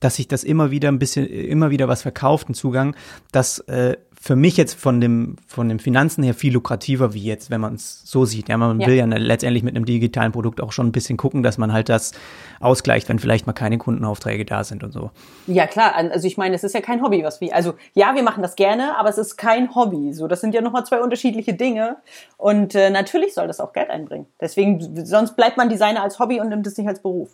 [0.00, 2.96] dass sich das immer wieder ein bisschen, immer wieder was verkauft, ein Zugang,
[3.32, 7.48] das äh, für mich jetzt von dem, von den Finanzen her viel lukrativer wie jetzt,
[7.48, 8.48] wenn man es so sieht.
[8.48, 8.86] Ja, man ja.
[8.88, 11.88] will ja letztendlich mit einem digitalen Produkt auch schon ein bisschen gucken, dass man halt
[11.88, 12.10] das
[12.58, 15.12] ausgleicht, wenn vielleicht mal keine Kundenaufträge da sind und so.
[15.46, 15.94] Ja, klar.
[15.94, 18.56] Also ich meine, es ist ja kein Hobby, was wir, also ja, wir machen das
[18.56, 20.12] gerne, aber es ist kein Hobby.
[20.12, 21.98] So, das sind ja nochmal zwei unterschiedliche Dinge.
[22.36, 24.26] Und äh, natürlich soll das auch Geld einbringen.
[24.40, 27.30] Deswegen, sonst bleibt man Designer als Hobby und nimmt es nicht als Beruf.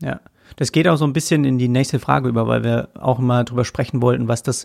[0.00, 0.18] Ja,
[0.56, 3.44] das geht auch so ein bisschen in die nächste Frage über, weil wir auch mal
[3.44, 4.64] drüber sprechen wollten, was das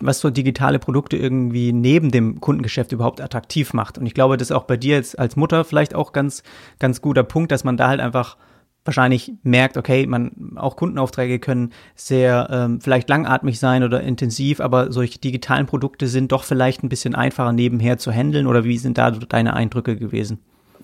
[0.00, 3.98] was so digitale Produkte irgendwie neben dem Kundengeschäft überhaupt attraktiv macht.
[3.98, 6.42] Und ich glaube, das ist auch bei dir jetzt als Mutter vielleicht auch ganz,
[6.78, 8.36] ganz guter Punkt, dass man da halt einfach
[8.84, 14.90] wahrscheinlich merkt, okay, man auch Kundenaufträge können sehr ähm, vielleicht langatmig sein oder intensiv, aber
[14.90, 18.98] solche digitalen Produkte sind doch vielleicht ein bisschen einfacher nebenher zu handeln oder wie sind
[18.98, 20.40] da deine Eindrücke gewesen?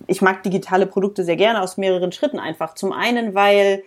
[0.07, 2.75] Ich mag digitale Produkte sehr gerne aus mehreren Schritten einfach.
[2.75, 3.83] Zum einen, weil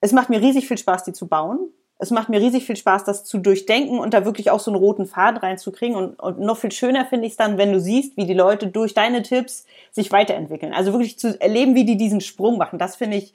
[0.00, 1.70] es macht mir riesig viel Spaß, die zu bauen
[2.02, 4.80] es macht mir riesig viel Spaß, das zu durchdenken und da wirklich auch so einen
[4.80, 5.94] roten Faden reinzukriegen.
[5.94, 8.66] Und, und noch viel schöner finde ich es dann, wenn du siehst, wie die Leute
[8.66, 10.72] durch deine Tipps sich weiterentwickeln.
[10.72, 12.80] Also wirklich zu erleben, wie die diesen Sprung machen.
[12.80, 13.34] Das finde ich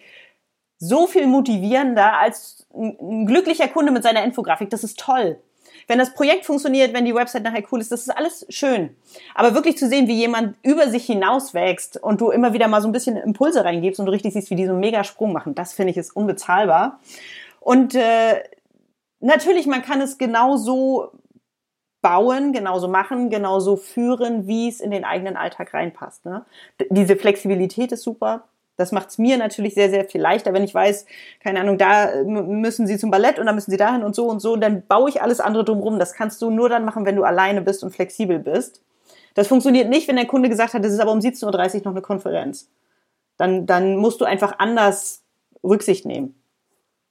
[0.80, 4.70] so viel motivierender als ein, glücklicher Kunde mit seiner Infografik.
[4.70, 5.40] Das ist toll.
[5.88, 8.98] Wenn das Projekt funktioniert, wenn die Website nachher cool ist, das ist alles schön.
[9.34, 12.82] Aber wirklich zu sehen, wie jemand über sich hinaus wächst und du immer wieder mal
[12.82, 15.32] so ein bisschen Impulse reingibst und du richtig siehst, wie die so einen mega Sprung
[15.32, 17.00] machen, das finde ich ist unbezahlbar.
[17.68, 18.44] Und äh,
[19.20, 21.12] natürlich, man kann es genauso
[22.02, 26.26] bauen, genauso machen, genauso führen, wie es in den eigenen Alltag reinpasst.
[26.26, 26.46] Ne?
[26.90, 28.44] Diese Flexibilität ist super.
[28.78, 31.08] Das macht es mir natürlich sehr, sehr viel leichter, wenn ich weiß,
[31.44, 34.40] keine Ahnung, da müssen sie zum Ballett und da müssen sie dahin und so und
[34.40, 34.54] so.
[34.54, 35.98] Und dann baue ich alles andere drumherum.
[35.98, 38.84] Das kannst du nur dann machen, wenn du alleine bist und flexibel bist.
[39.34, 41.92] Das funktioniert nicht, wenn der Kunde gesagt hat, es ist aber um 17.30 Uhr noch
[41.92, 42.70] eine Konferenz.
[43.38, 45.24] Dann, dann musst du einfach anders
[45.64, 46.36] Rücksicht nehmen.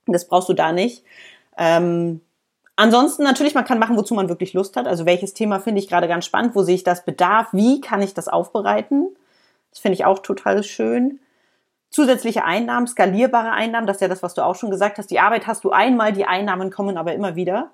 [0.06, 1.04] Das brauchst du da nicht.
[1.56, 2.20] Ähm,
[2.76, 4.86] ansonsten natürlich, man kann machen, wozu man wirklich Lust hat.
[4.86, 8.02] Also welches Thema finde ich gerade ganz spannend, wo sehe ich das Bedarf, wie kann
[8.02, 9.16] ich das aufbereiten?
[9.70, 11.20] Das finde ich auch total schön.
[11.90, 15.10] Zusätzliche Einnahmen, skalierbare Einnahmen, das ist ja das, was du auch schon gesagt hast.
[15.10, 17.70] Die Arbeit hast du einmal, die Einnahmen kommen aber immer wieder.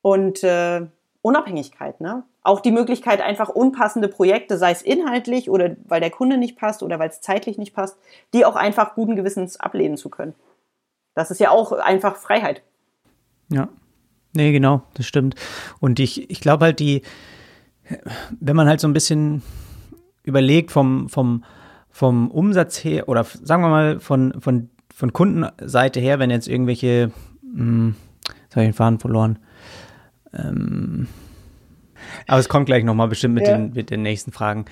[0.00, 0.86] Und äh,
[1.22, 2.24] Unabhängigkeit, ne?
[2.42, 6.82] Auch die Möglichkeit, einfach unpassende Projekte, sei es inhaltlich oder weil der Kunde nicht passt
[6.82, 7.96] oder weil es zeitlich nicht passt,
[8.34, 10.34] die auch einfach guten Gewissens ablehnen zu können.
[11.14, 12.62] Das ist ja auch einfach Freiheit.
[13.50, 13.68] Ja.
[14.34, 15.36] Nee, genau, das stimmt.
[15.78, 17.02] Und ich, ich glaube halt, die,
[18.40, 19.42] wenn man halt so ein bisschen
[20.24, 21.44] überlegt vom, vom,
[21.90, 27.12] vom Umsatz her, oder sagen wir mal von, von, von Kundenseite her, wenn jetzt irgendwelche,
[27.42, 27.94] mh, hm,
[28.42, 29.38] jetzt habe ich den Faden verloren,
[30.32, 31.06] ähm,
[32.26, 33.56] aber es kommt gleich nochmal bestimmt mit, ja.
[33.56, 34.64] den, mit den nächsten Fragen.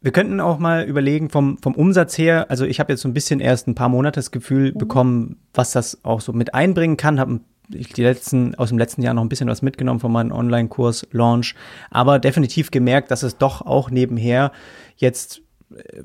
[0.00, 3.14] Wir könnten auch mal überlegen vom, vom Umsatz her, also ich habe jetzt so ein
[3.14, 4.78] bisschen erst ein paar Monate das Gefühl mhm.
[4.78, 9.14] bekommen, was das auch so mit einbringen kann, habe die letzten, aus dem letzten Jahr
[9.14, 11.54] noch ein bisschen was mitgenommen von meinem Online-Kurs Launch,
[11.90, 14.52] aber definitiv gemerkt, dass es doch auch nebenher
[14.96, 15.42] jetzt
[15.74, 16.02] äh,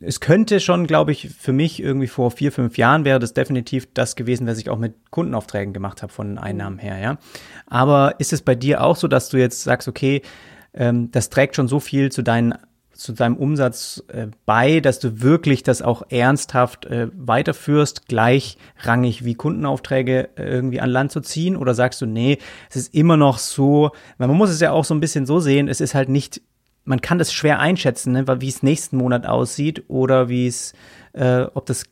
[0.00, 3.86] es könnte schon, glaube ich, für mich irgendwie vor vier, fünf Jahren wäre das definitiv
[3.94, 7.18] das gewesen, was ich auch mit Kundenaufträgen gemacht habe von den Einnahmen her, ja.
[7.66, 10.22] Aber ist es bei dir auch so, dass du jetzt sagst, okay,
[10.74, 12.54] ähm, das trägt schon so viel zu deinen
[13.02, 19.34] zu deinem Umsatz äh, bei, dass du wirklich das auch ernsthaft äh, weiterführst, gleichrangig wie
[19.34, 21.56] Kundenaufträge äh, irgendwie an Land zu ziehen?
[21.56, 22.38] Oder sagst du, nee,
[22.70, 25.40] es ist immer noch so, weil man muss es ja auch so ein bisschen so
[25.40, 26.40] sehen, es ist halt nicht
[26.84, 30.72] man kann das schwer einschätzen, ne, wie es nächsten Monat aussieht oder wie es,
[31.14, 31.84] äh, ob das,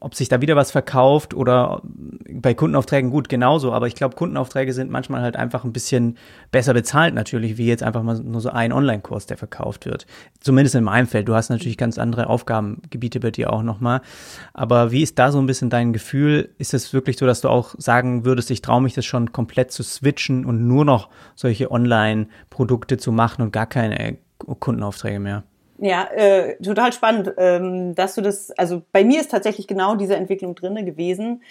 [0.00, 1.82] ob sich da wieder was verkauft oder
[2.30, 3.72] bei Kundenaufträgen gut genauso.
[3.72, 6.16] Aber ich glaube, Kundenaufträge sind manchmal halt einfach ein bisschen
[6.50, 10.06] besser bezahlt natürlich, wie jetzt einfach mal nur so ein Online-Kurs, der verkauft wird.
[10.40, 11.28] Zumindest in meinem Feld.
[11.28, 14.00] Du hast natürlich ganz andere Aufgabengebiete bei dir auch nochmal.
[14.54, 16.50] Aber wie ist da so ein bisschen dein Gefühl?
[16.58, 19.70] Ist es wirklich so, dass du auch sagen würdest, ich traue mich das schon komplett
[19.70, 25.44] zu switchen und nur noch solche Online-Produkte zu machen und gar keine Kundenaufträge mehr.
[25.84, 30.14] Ja, äh, total spannend, ähm, dass du das, also bei mir ist tatsächlich genau diese
[30.14, 31.42] Entwicklung drinne gewesen.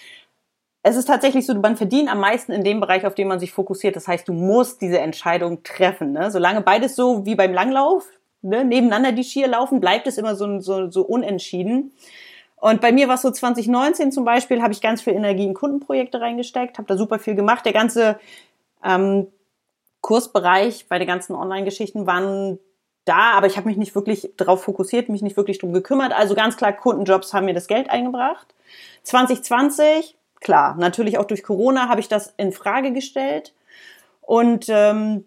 [0.82, 3.52] Es ist tatsächlich so, man verdient am meisten in dem Bereich, auf dem man sich
[3.52, 3.94] fokussiert.
[3.94, 6.12] Das heißt, du musst diese Entscheidung treffen.
[6.12, 6.30] Ne?
[6.30, 8.08] Solange beides so wie beim Langlauf,
[8.40, 11.92] ne, nebeneinander die Skier laufen, bleibt es immer so, so, so unentschieden.
[12.56, 15.52] Und bei mir war es so 2019 zum Beispiel, habe ich ganz viel Energie in
[15.52, 17.66] Kundenprojekte reingesteckt, habe da super viel gemacht.
[17.66, 18.18] Der ganze
[18.82, 19.26] ähm,
[20.00, 22.58] Kursbereich bei den ganzen Online-Geschichten waren
[23.04, 26.12] da, aber ich habe mich nicht wirklich darauf fokussiert, mich nicht wirklich drum gekümmert.
[26.12, 28.54] Also ganz klar, Kundenjobs haben mir das Geld eingebracht.
[29.02, 33.54] 2020, klar, natürlich auch durch Corona habe ich das in Frage gestellt.
[34.20, 35.24] Und ähm,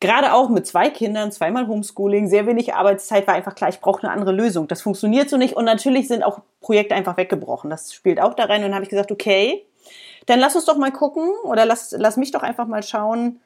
[0.00, 4.02] gerade auch mit zwei Kindern, zweimal Homeschooling, sehr wenig Arbeitszeit, war einfach klar, ich brauche
[4.02, 4.68] eine andere Lösung.
[4.68, 5.56] Das funktioniert so nicht.
[5.56, 7.68] Und natürlich sind auch Projekte einfach weggebrochen.
[7.68, 8.58] Das spielt auch da rein.
[8.58, 9.66] Und dann habe ich gesagt, okay,
[10.26, 13.40] dann lass uns doch mal gucken oder lass, lass mich doch einfach mal schauen,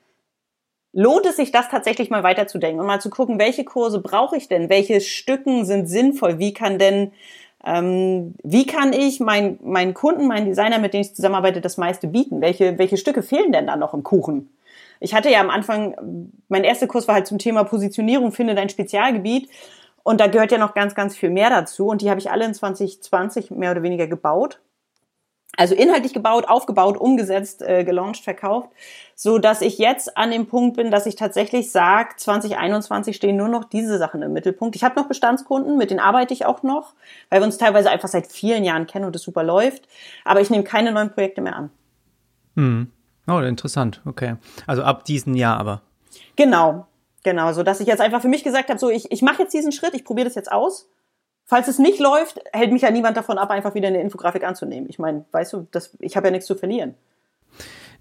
[0.93, 4.49] lohnt es sich das tatsächlich mal weiterzudenken und mal zu gucken, welche Kurse brauche ich
[4.49, 7.13] denn, welche Stücken sind sinnvoll, wie kann denn
[7.65, 12.09] ähm, wie kann ich mein, meinen Kunden, meinen Designer, mit denen ich zusammenarbeite, das meiste
[12.09, 12.41] bieten?
[12.41, 14.53] Welche, welche Stücke fehlen denn da noch im Kuchen?
[14.99, 18.69] Ich hatte ja am Anfang, mein erster Kurs war halt zum Thema Positionierung, finde dein
[18.69, 19.49] Spezialgebiet.
[20.03, 21.87] Und da gehört ja noch ganz, ganz viel mehr dazu.
[21.87, 24.61] Und die habe ich alle in 2020 mehr oder weniger gebaut
[25.57, 28.71] also inhaltlich gebaut, aufgebaut, umgesetzt, äh, gelauncht, verkauft,
[29.15, 33.49] so dass ich jetzt an dem Punkt bin, dass ich tatsächlich sage, 2021 stehen nur
[33.49, 34.77] noch diese Sachen im Mittelpunkt.
[34.77, 36.95] Ich habe noch Bestandskunden, mit denen arbeite ich auch noch,
[37.29, 39.87] weil wir uns teilweise einfach seit vielen Jahren kennen und es super läuft.
[40.25, 41.71] Aber ich nehme keine neuen Projekte mehr an.
[42.57, 42.91] Hm.
[43.27, 44.01] Oh, interessant.
[44.05, 44.37] Okay.
[44.67, 45.83] Also ab diesem Jahr aber.
[46.37, 46.87] Genau,
[47.23, 47.53] genau.
[47.53, 49.73] So dass ich jetzt einfach für mich gesagt habe, so ich, ich mache jetzt diesen
[49.73, 50.89] Schritt, ich probiere das jetzt aus
[51.45, 54.89] Falls es nicht läuft, hält mich ja niemand davon ab, einfach wieder eine Infografik anzunehmen.
[54.89, 56.95] Ich meine, weißt du, das, ich habe ja nichts zu verlieren.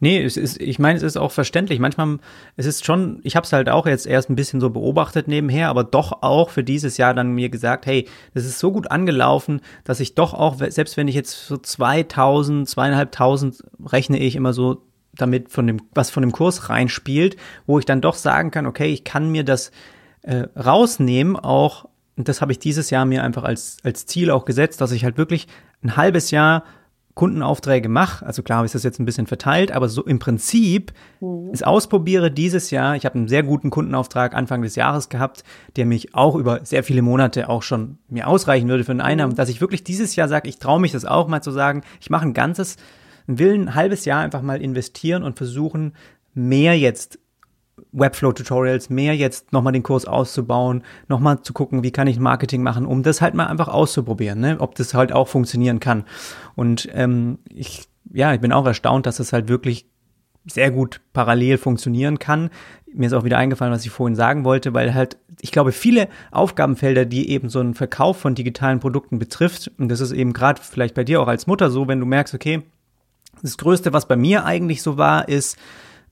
[0.04, 1.80] Nee, es ist, ich meine, es ist auch verständlich.
[1.80, 2.18] Manchmal,
[2.58, 5.70] es ist schon, ich habe es halt auch jetzt erst ein bisschen so beobachtet nebenher,
[5.70, 9.62] aber doch auch für dieses Jahr dann mir gesagt, hey, das ist so gut angelaufen,
[9.84, 14.82] dass ich doch auch, selbst wenn ich jetzt so 2000, zweieinhalbtausend rechne ich immer so
[15.14, 18.92] damit von dem, was von dem Kurs reinspielt, wo ich dann doch sagen kann, okay,
[18.92, 19.72] ich kann mir das
[20.24, 21.86] äh, rausnehmen, auch
[22.22, 25.04] und das habe ich dieses Jahr mir einfach als, als Ziel auch gesetzt, dass ich
[25.04, 25.48] halt wirklich
[25.82, 26.66] ein halbes Jahr
[27.16, 28.24] Kundenaufträge mache.
[28.24, 31.50] Also klar ist das jetzt ein bisschen verteilt, aber so im Prinzip mhm.
[31.52, 32.96] es ausprobiere dieses Jahr.
[32.96, 35.44] Ich habe einen sehr guten Kundenauftrag Anfang des Jahres gehabt,
[35.78, 39.34] der mich auch über sehr viele Monate auch schon mir ausreichen würde für einen Einnahmen,
[39.34, 39.38] mhm.
[39.38, 42.12] dass ich wirklich dieses Jahr sage, ich traue mich das auch mal zu sagen, ich
[42.12, 42.78] mache ein ganzes,
[43.26, 45.94] will ein halbes Jahr einfach mal investieren und versuchen,
[46.36, 47.18] mehr jetzt
[47.94, 52.86] Webflow-Tutorials, mehr jetzt nochmal den Kurs auszubauen, nochmal zu gucken, wie kann ich Marketing machen,
[52.86, 54.58] um das halt mal einfach auszuprobieren, ne?
[54.60, 56.06] ob das halt auch funktionieren kann.
[56.56, 59.86] Und ähm, ich, ja, ich bin auch erstaunt, dass es halt wirklich
[60.46, 62.50] sehr gut parallel funktionieren kann.
[62.94, 66.08] Mir ist auch wieder eingefallen, was ich vorhin sagen wollte, weil halt, ich glaube, viele
[66.32, 70.62] Aufgabenfelder, die eben so einen Verkauf von digitalen Produkten betrifft, und das ist eben gerade
[70.62, 72.64] vielleicht bei dir auch als Mutter so, wenn du merkst, okay,
[73.42, 75.58] das Größte, was bei mir eigentlich so war, ist,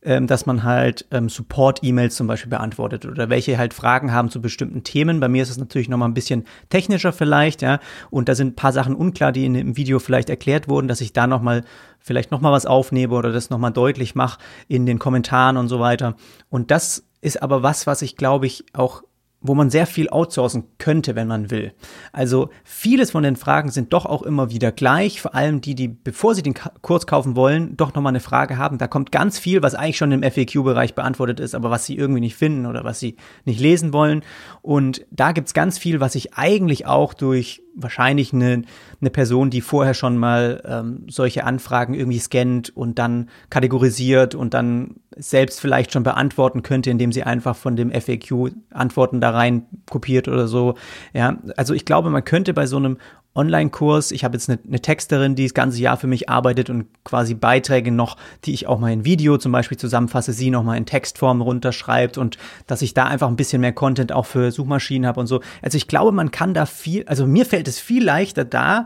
[0.01, 4.41] ähm, dass man halt ähm, Support-E-Mails zum Beispiel beantwortet oder welche halt Fragen haben zu
[4.41, 5.19] bestimmten Themen.
[5.19, 8.55] Bei mir ist es natürlich nochmal ein bisschen technischer vielleicht, ja, und da sind ein
[8.55, 11.63] paar Sachen unklar, die in dem Video vielleicht erklärt wurden, dass ich da nochmal
[11.99, 16.15] vielleicht nochmal was aufnehme oder das nochmal deutlich mache in den Kommentaren und so weiter.
[16.49, 19.03] Und das ist aber was, was ich glaube ich auch
[19.41, 21.73] wo man sehr viel outsourcen könnte, wenn man will.
[22.11, 25.87] Also vieles von den Fragen sind doch auch immer wieder gleich, vor allem die, die,
[25.87, 28.77] bevor sie den Kurs kaufen wollen, doch nochmal eine Frage haben.
[28.77, 32.21] Da kommt ganz viel, was eigentlich schon im FAQ-Bereich beantwortet ist, aber was sie irgendwie
[32.21, 34.23] nicht finden oder was sie nicht lesen wollen.
[34.61, 38.63] Und da gibt's ganz viel, was ich eigentlich auch durch wahrscheinlich eine,
[39.01, 44.53] eine Person, die vorher schon mal ähm, solche Anfragen irgendwie scannt und dann kategorisiert und
[44.53, 49.65] dann selbst vielleicht schon beantworten könnte, indem sie einfach von dem FAQ Antworten da rein
[49.89, 50.75] kopiert oder so.
[51.13, 52.97] Ja, also ich glaube, man könnte bei so einem
[53.35, 54.11] Online-Kurs.
[54.11, 57.35] Ich habe jetzt eine, eine, Texterin, die das ganze Jahr für mich arbeitet und quasi
[57.35, 60.85] Beiträge noch, die ich auch mal in Video zum Beispiel zusammenfasse, sie noch mal in
[60.85, 62.37] Textform runterschreibt und
[62.67, 65.41] dass ich da einfach ein bisschen mehr Content auch für Suchmaschinen habe und so.
[65.61, 68.85] Also ich glaube, man kann da viel, also mir fällt es viel leichter da,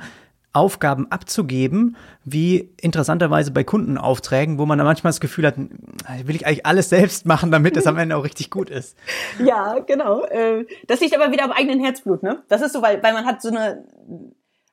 [0.53, 6.45] Aufgaben abzugeben, wie interessanterweise bei Kundenaufträgen, wo man dann manchmal das Gefühl hat, will ich
[6.45, 8.95] eigentlich alles selbst machen, damit es am Ende auch richtig gut ist.
[9.43, 10.23] Ja, genau.
[10.25, 12.43] Äh, das liegt aber wieder am eigenen Herzblut, ne?
[12.49, 13.83] Das ist so, weil, weil man hat so eine,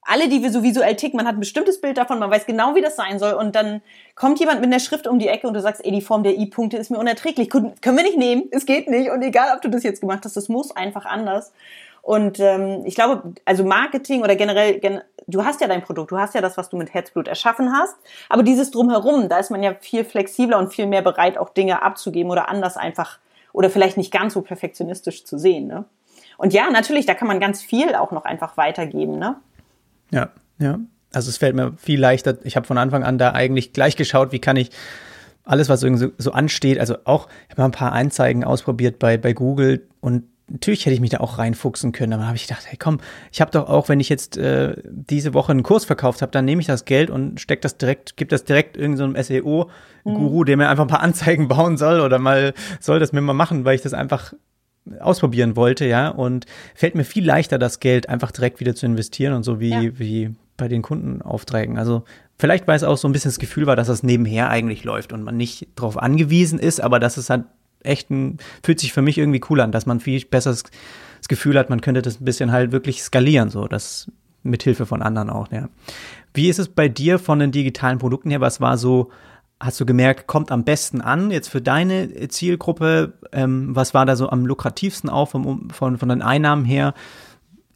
[0.03, 2.75] alle, die wir so visuell ticken, man hat ein bestimmtes Bild davon, man weiß genau,
[2.75, 3.81] wie das sein soll und dann
[4.15, 6.37] kommt jemand mit einer Schrift um die Ecke und du sagst, ey, die Form der
[6.37, 9.69] I-Punkte ist mir unerträglich, können wir nicht nehmen, es geht nicht und egal, ob du
[9.69, 11.53] das jetzt gemacht hast, das muss einfach anders.
[12.03, 16.19] Und ähm, ich glaube, also Marketing oder generell, gen du hast ja dein Produkt, du
[16.19, 17.97] hast ja das, was du mit Herzblut erschaffen hast.
[18.29, 21.83] Aber dieses drumherum, da ist man ja viel flexibler und viel mehr bereit, auch Dinge
[21.83, 23.19] abzugeben oder anders einfach
[23.53, 25.67] oder vielleicht nicht ganz so perfektionistisch zu sehen.
[25.67, 25.85] Ne?
[26.37, 29.19] Und ja, natürlich, da kann man ganz viel auch noch einfach weitergeben.
[29.19, 29.37] Ne?
[30.11, 30.79] Ja, ja.
[31.13, 32.39] Also es fällt mir viel leichter.
[32.45, 34.71] Ich habe von Anfang an da eigentlich gleich geschaut, wie kann ich
[35.45, 39.17] alles, was irgendwie so, ansteht, also auch, ich habe mal ein paar Anzeigen ausprobiert bei,
[39.17, 42.65] bei Google und natürlich hätte ich mich da auch reinfuchsen können, aber habe ich gedacht,
[42.67, 42.99] hey komm,
[43.33, 46.45] ich habe doch auch, wenn ich jetzt äh, diese Woche einen Kurs verkauft habe, dann
[46.45, 50.45] nehme ich das Geld und steck das direkt, gebe das direkt irgendeinem so SEO-Guru, mhm.
[50.45, 53.65] der mir einfach ein paar Anzeigen bauen soll oder mal soll das mir mal machen,
[53.65, 54.35] weil ich das einfach
[54.99, 56.09] ausprobieren wollte, ja.
[56.09, 59.71] Und fällt mir viel leichter, das Geld einfach direkt wieder zu investieren und so wie,
[59.71, 59.99] ja.
[59.99, 61.79] wie bei den Kundenaufträgen.
[61.79, 62.05] Also
[62.39, 65.13] vielleicht, weil es auch so ein bisschen das Gefühl war, dass das nebenher eigentlich läuft
[65.13, 67.45] und man nicht darauf angewiesen ist, aber dass es halt
[67.83, 70.65] echt ein, fühlt sich für mich irgendwie cool an, dass man viel besseres
[71.21, 74.11] das Gefühl hat, man könnte das ein bisschen halt wirklich skalieren, so, das
[74.43, 75.69] mit Hilfe von anderen auch, ja.
[76.33, 78.41] Wie ist es bei dir von den digitalen Produkten her?
[78.41, 79.11] Was war so,
[79.59, 83.15] hast du gemerkt, kommt am besten an jetzt für deine Zielgruppe?
[83.33, 86.95] Ähm, was war da so am lukrativsten auch vom, von, von den Einnahmen her?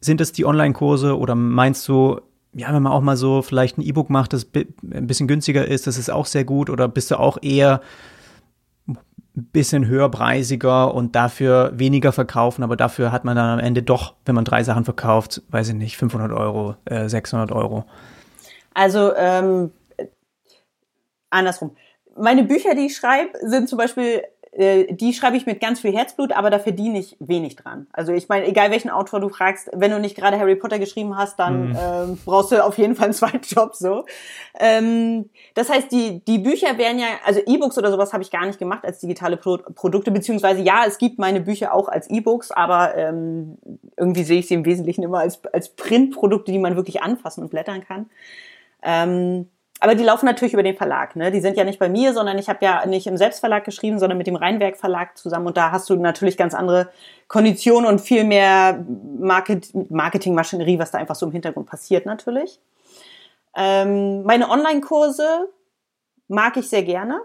[0.01, 2.21] Sind es die Online-Kurse oder meinst du,
[2.53, 5.85] ja, wenn man auch mal so vielleicht ein E-Book macht, das ein bisschen günstiger ist,
[5.85, 7.81] das ist auch sehr gut oder bist du auch eher
[9.35, 14.35] bisschen höherpreisiger und dafür weniger verkaufen, aber dafür hat man dann am Ende doch, wenn
[14.35, 17.85] man drei Sachen verkauft, weiß ich nicht, 500 Euro, äh, 600 Euro.
[18.73, 19.71] Also ähm,
[21.29, 21.75] andersrum.
[22.17, 24.23] Meine Bücher, die ich schreibe, sind zum Beispiel
[24.57, 27.87] äh, die schreibe ich mit ganz viel Herzblut, aber da verdiene ich wenig dran.
[27.91, 31.17] Also ich meine, egal welchen Autor du fragst, wenn du nicht gerade Harry Potter geschrieben
[31.17, 31.77] hast, dann mhm.
[31.77, 34.05] ähm, brauchst du auf jeden Fall einen zweiten Job so.
[34.57, 38.45] Ähm, das heißt, die, die Bücher wären ja, also E-Books oder sowas habe ich gar
[38.45, 42.51] nicht gemacht als digitale Pro Produkte, beziehungsweise ja, es gibt meine Bücher auch als E-Books,
[42.51, 43.57] aber ähm,
[43.97, 47.49] irgendwie sehe ich sie im Wesentlichen immer als, als Printprodukte, die man wirklich anfassen und
[47.49, 48.09] blättern kann.
[48.83, 49.49] Ähm,
[49.85, 51.15] aber die laufen natürlich über den Verlag.
[51.15, 51.29] Ne?
[51.29, 54.17] Die sind ja nicht bei mir, sondern ich habe ja nicht im Selbstverlag geschrieben, sondern
[54.17, 55.45] mit dem Rheinwerk Verlag zusammen.
[55.45, 56.89] Und da hast du natürlich ganz andere
[57.27, 58.83] Konditionen und viel mehr
[59.19, 62.59] Market Marketingmaschinerie, was da einfach so im Hintergrund passiert natürlich.
[63.55, 65.49] Ähm, meine Online-Kurse
[66.29, 67.21] mag ich sehr gerne.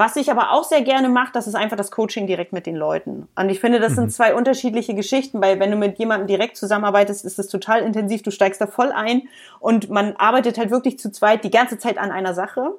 [0.00, 2.76] Was ich aber auch sehr gerne mache, das ist einfach das Coaching direkt mit den
[2.76, 3.26] Leuten.
[3.34, 3.96] Und ich finde, das mhm.
[3.96, 8.22] sind zwei unterschiedliche Geschichten, weil wenn du mit jemandem direkt zusammenarbeitest, ist es total intensiv,
[8.22, 9.22] du steigst da voll ein
[9.58, 12.76] und man arbeitet halt wirklich zu zweit die ganze Zeit an einer Sache.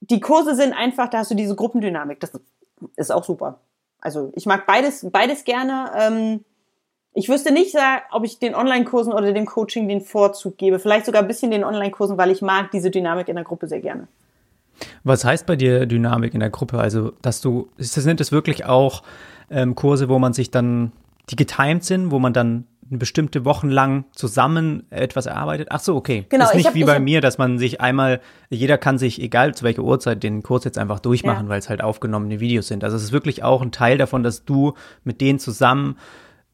[0.00, 2.32] Die Kurse sind einfach, da hast du diese Gruppendynamik, das
[2.96, 3.60] ist auch super.
[4.00, 5.92] Also ich mag beides, beides gerne.
[5.94, 6.44] Ähm,
[7.12, 7.76] ich wüsste nicht,
[8.12, 10.78] ob ich den Online-Kursen oder dem Coaching den Vorzug gebe.
[10.78, 13.80] Vielleicht sogar ein bisschen den Online-Kursen, weil ich mag diese Dynamik in der Gruppe sehr
[13.80, 14.08] gerne.
[15.04, 16.78] Was heißt bei dir Dynamik in der Gruppe?
[16.78, 19.02] Also, dass du, sind es wirklich auch
[19.50, 20.92] ähm, Kurse, wo man sich dann,
[21.30, 25.68] die getimed sind, wo man dann bestimmte Wochen lang zusammen etwas erarbeitet?
[25.70, 26.26] Ach so, okay.
[26.28, 26.46] Genau.
[26.46, 29.54] Ist nicht hab, wie bei hab, mir, dass man sich einmal, jeder kann sich, egal
[29.54, 31.50] zu welcher Uhrzeit, den Kurs jetzt einfach durchmachen, ja.
[31.50, 32.84] weil es halt aufgenommene Videos sind.
[32.84, 35.96] Also es ist wirklich auch ein Teil davon, dass du mit denen zusammen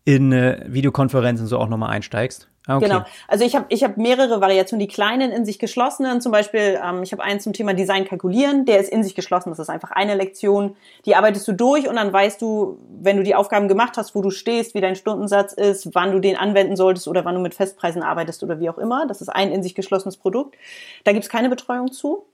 [0.04, 2.48] in äh, Videokonferenzen so auch nochmal einsteigst.
[2.66, 2.86] Ah, okay.
[2.86, 3.04] Genau.
[3.28, 4.80] Also ich habe ich hab mehrere Variationen.
[4.86, 8.64] Die kleinen in sich geschlossenen, zum Beispiel, ähm, ich habe einen zum Thema Design kalkulieren,
[8.64, 9.50] der ist in sich geschlossen.
[9.50, 10.76] Das ist einfach eine Lektion.
[11.04, 14.22] Die arbeitest du durch und dann weißt du, wenn du die Aufgaben gemacht hast, wo
[14.22, 17.54] du stehst, wie dein Stundensatz ist, wann du den anwenden solltest oder wann du mit
[17.54, 19.06] Festpreisen arbeitest oder wie auch immer.
[19.06, 20.56] Das ist ein in sich geschlossenes Produkt.
[21.04, 22.24] Da gibt's keine Betreuung zu.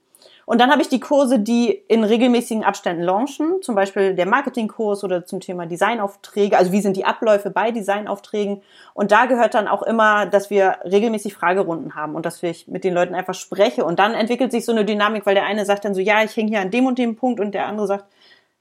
[0.51, 5.01] Und dann habe ich die Kurse, die in regelmäßigen Abständen launchen, zum Beispiel der Marketingkurs
[5.05, 8.61] oder zum Thema Designaufträge, also wie sind die Abläufe bei Designaufträgen.
[8.93, 12.83] Und da gehört dann auch immer, dass wir regelmäßig Fragerunden haben und dass ich mit
[12.83, 13.85] den Leuten einfach spreche.
[13.85, 16.35] Und dann entwickelt sich so eine Dynamik, weil der eine sagt dann so, ja, ich
[16.35, 18.03] hänge hier an dem und dem Punkt und der andere sagt,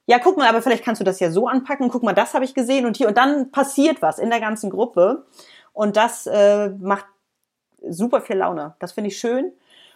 [0.07, 2.45] ja, guck mal, aber vielleicht kannst du das ja so anpacken, guck mal, das habe
[2.45, 5.25] ich gesehen und hier und dann passiert was in der ganzen Gruppe.
[5.73, 7.07] Und das äh, macht
[7.83, 8.77] super viel Laune.
[8.79, 9.51] Das finde ich schön.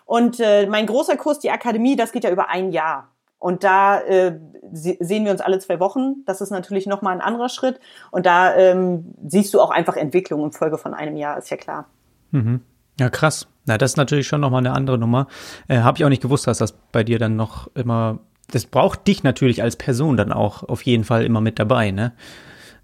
[0.05, 3.09] Und äh, mein großer Kurs, die Akademie, das geht ja über ein Jahr.
[3.39, 4.39] Und da äh,
[4.73, 6.25] sehen wir uns alle zwei Wochen.
[6.25, 7.79] Das ist natürlich nochmal ein anderer Schritt.
[8.11, 11.57] Und da ähm, siehst du auch einfach Entwicklung in Folge von einem Jahr, ist ja
[11.57, 11.87] klar.
[12.31, 12.63] Mhm.
[12.99, 13.47] Ja, krass.
[13.67, 15.27] Na, das ist natürlich schon nochmal eine andere Nummer.
[15.69, 18.21] Äh, Habe ich auch nicht gewusst, dass das bei dir dann noch immer.
[18.51, 22.13] Das braucht dich natürlich als Person dann auch auf jeden Fall immer mit dabei, ne?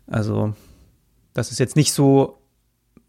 [0.06, 0.54] Also,
[1.34, 2.39] das ist jetzt nicht so,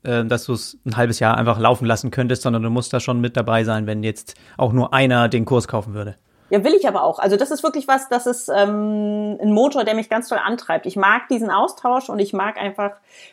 [0.04, 3.00] äh, dass du es ein halbes Jahr einfach laufen lassen könntest, sondern du musst da
[3.00, 6.16] schon mit dabei sein, wenn jetzt auch nur einer den Kurs kaufen würde.
[6.52, 7.20] Ja, will ich aber auch.
[7.20, 10.86] Also das ist wirklich was, das ist ähm, ein Motor, der mich ganz toll antreibt.
[10.86, 12.92] Ich mag diesen Austausch und ich mag einfach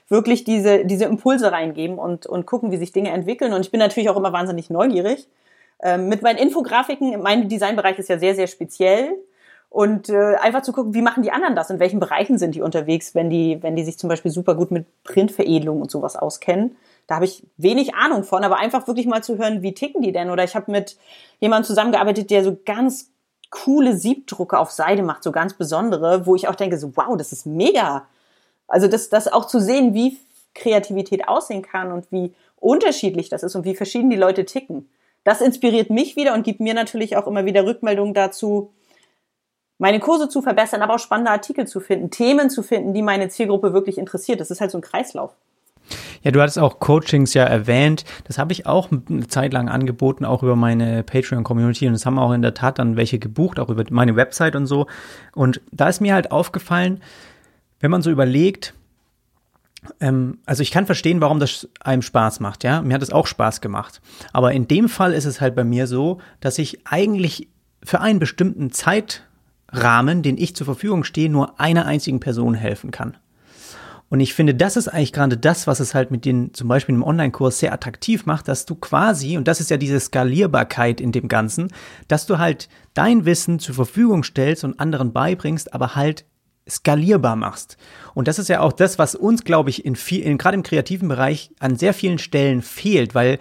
[0.08, 3.52] wirklich diese, diese Impulse reingeben und, und gucken, wie sich Dinge entwickeln.
[3.52, 5.26] Und ich bin natürlich auch immer wahnsinnig neugierig.
[5.82, 9.16] Ähm, mit meinen Infografiken, mein Designbereich ist ja sehr, sehr speziell.
[9.70, 11.70] Und äh, einfach zu gucken, wie machen die anderen das?
[11.70, 14.70] In welchen Bereichen sind die unterwegs, wenn die, wenn die sich zum Beispiel super gut
[14.70, 16.76] mit Printveredelung und sowas auskennen.
[17.06, 20.12] Da habe ich wenig Ahnung von, aber einfach wirklich mal zu hören, wie ticken die
[20.12, 20.30] denn?
[20.30, 20.96] Oder ich habe mit
[21.40, 23.10] jemandem zusammengearbeitet, der so ganz
[23.50, 27.32] coole Siebdrucke auf Seide macht, so ganz besondere, wo ich auch denke, so wow, das
[27.32, 28.06] ist mega.
[28.66, 30.18] Also das, das auch zu sehen, wie
[30.54, 34.88] Kreativität aussehen kann und wie unterschiedlich das ist und wie verschieden die Leute ticken.
[35.24, 38.70] Das inspiriert mich wieder und gibt mir natürlich auch immer wieder Rückmeldungen dazu,
[39.78, 43.28] meine Kurse zu verbessern, aber auch spannende Artikel zu finden, Themen zu finden, die meine
[43.28, 44.40] Zielgruppe wirklich interessiert.
[44.40, 45.34] Das ist halt so ein Kreislauf.
[46.22, 48.04] Ja, du hattest auch Coachings ja erwähnt.
[48.24, 51.86] Das habe ich auch eine Zeit lang angeboten, auch über meine Patreon-Community.
[51.86, 54.66] Und das haben auch in der Tat dann welche gebucht, auch über meine Website und
[54.66, 54.86] so.
[55.34, 57.00] Und da ist mir halt aufgefallen,
[57.80, 58.74] wenn man so überlegt,
[60.00, 62.82] ähm, also ich kann verstehen, warum das einem Spaß macht, ja.
[62.82, 64.00] Mir hat es auch Spaß gemacht.
[64.32, 67.48] Aber in dem Fall ist es halt bei mir so, dass ich eigentlich
[67.84, 68.72] für einen bestimmten
[69.70, 73.16] Zeitrahmen, den ich zur Verfügung stehe, nur einer einzigen Person helfen kann.
[74.10, 76.94] Und ich finde, das ist eigentlich gerade das, was es halt mit den, zum Beispiel
[76.94, 81.12] im Online-Kurs sehr attraktiv macht, dass du quasi, und das ist ja diese Skalierbarkeit in
[81.12, 81.68] dem Ganzen,
[82.08, 86.24] dass du halt dein Wissen zur Verfügung stellst und anderen beibringst, aber halt
[86.66, 87.76] skalierbar machst.
[88.14, 90.62] Und das ist ja auch das, was uns, glaube ich, in viel, in, gerade im
[90.62, 93.38] kreativen Bereich an sehr vielen Stellen fehlt, weil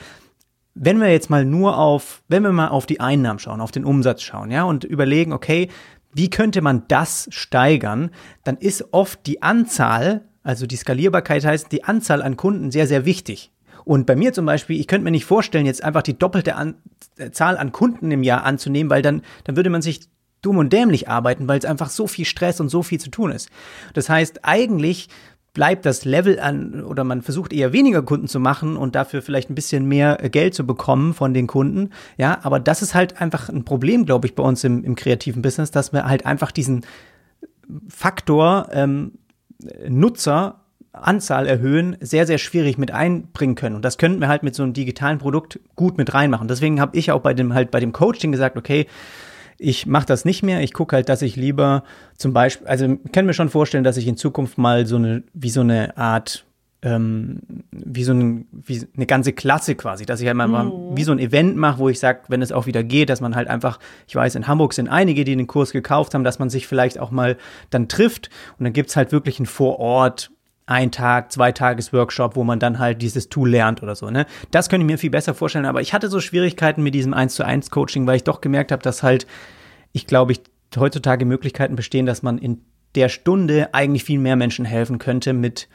[0.80, 3.86] wenn wir jetzt mal nur auf, wenn wir mal auf die Einnahmen schauen, auf den
[3.86, 5.70] Umsatz schauen, ja, und überlegen, okay,
[6.18, 8.12] wie könnte man das steigern,
[8.44, 13.04] dann ist oft die Anzahl also die Skalierbarkeit heißt, die Anzahl an Kunden sehr, sehr
[13.04, 13.52] wichtig.
[13.84, 16.76] Und bei mir zum Beispiel, ich könnte mir nicht vorstellen, jetzt einfach die doppelte an
[17.18, 20.08] äh, Zahl an Kunden im Jahr anzunehmen, weil dann, dann würde man sich
[20.42, 23.32] dumm und dämlich arbeiten, weil es einfach so viel Stress und so viel zu tun
[23.32, 23.50] ist.
[23.94, 25.10] Das heißt, eigentlich
[25.58, 29.50] bleibt das Level an oder man versucht eher weniger Kunden zu machen und dafür vielleicht
[29.50, 31.90] ein bisschen mehr äh, Geld zu bekommen von den Kunden.
[32.16, 35.42] Ja, aber das ist halt einfach ein Problem, glaube ich, bei uns im, im kreativen
[35.42, 36.86] Business, dass wir halt einfach diesen
[37.90, 39.14] Faktor ähm,
[39.90, 43.76] Nutzeranzahl erhöhen, sehr, sehr schwierig mit einbringen können.
[43.76, 46.48] Und das könnten wir halt mit so einem digitalen Produkt gut mit reinmachen.
[46.48, 48.86] Deswegen habe ich auch bei dem halt bei dem Coaching gesagt, okay,
[49.58, 50.62] ich mache das nicht mehr.
[50.62, 51.84] Ich gucke halt, dass ich lieber
[52.18, 55.50] zum Beispiel, also kann mir schon vorstellen, dass ich in Zukunft mal so eine, wie
[55.50, 56.46] so eine Art
[56.84, 57.40] ähm,
[57.72, 60.96] wie so ein, wie eine ganze Klasse quasi, dass ich halt mal, mhm.
[60.96, 63.36] wie so ein Event mache, wo ich sage, wenn es auch wieder geht, dass man
[63.36, 66.50] halt einfach, ich weiß, in Hamburg sind einige, die den Kurs gekauft haben, dass man
[66.50, 67.38] sich vielleicht auch mal
[67.72, 68.30] dann trifft
[68.60, 70.32] und dann gibt's halt wirklich einen Vorort
[70.68, 74.26] ein Tag, zwei Tages Workshop, wo man dann halt dieses Tool lernt oder so, ne?
[74.52, 77.34] Das könnte ich mir viel besser vorstellen, aber ich hatte so Schwierigkeiten mit diesem 1
[77.34, 79.26] zu 1 Coaching, weil ich doch gemerkt habe, dass halt,
[79.94, 80.42] ich glaube, ich
[80.78, 82.62] heutzutage Möglichkeiten bestehen, dass man in
[82.96, 85.70] der Stunde eigentlich viel mehr Menschen helfen könnte mit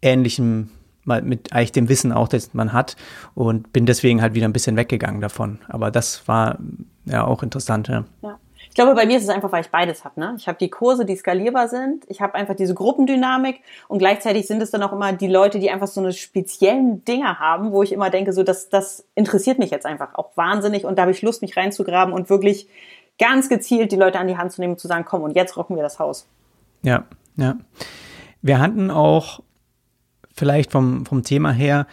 [0.00, 0.70] ähnlichem,
[1.04, 2.96] mit eigentlich dem Wissen auch, das man hat
[3.34, 5.58] und bin deswegen halt wieder ein bisschen weggegangen davon.
[5.68, 6.58] Aber das war
[7.04, 7.88] ja auch interessant.
[7.88, 8.04] Ja.
[8.22, 8.38] ja.
[8.74, 10.18] Ich glaube, bei mir ist es einfach, weil ich beides habe.
[10.18, 10.34] Ne?
[10.36, 12.04] Ich habe die Kurse, die skalierbar sind.
[12.08, 15.70] Ich habe einfach diese Gruppendynamik und gleichzeitig sind es dann auch immer die Leute, die
[15.70, 19.70] einfach so eine speziellen Dinge haben, wo ich immer denke, so das, das interessiert mich
[19.70, 22.68] jetzt einfach auch wahnsinnig und da habe ich Lust, mich reinzugraben und wirklich
[23.16, 25.56] ganz gezielt die Leute an die Hand zu nehmen und zu sagen, komm und jetzt
[25.56, 26.26] rocken wir das Haus.
[26.82, 27.04] Ja,
[27.36, 27.56] ja.
[28.42, 29.38] Wir hatten auch
[30.34, 31.86] vielleicht vom, vom Thema her,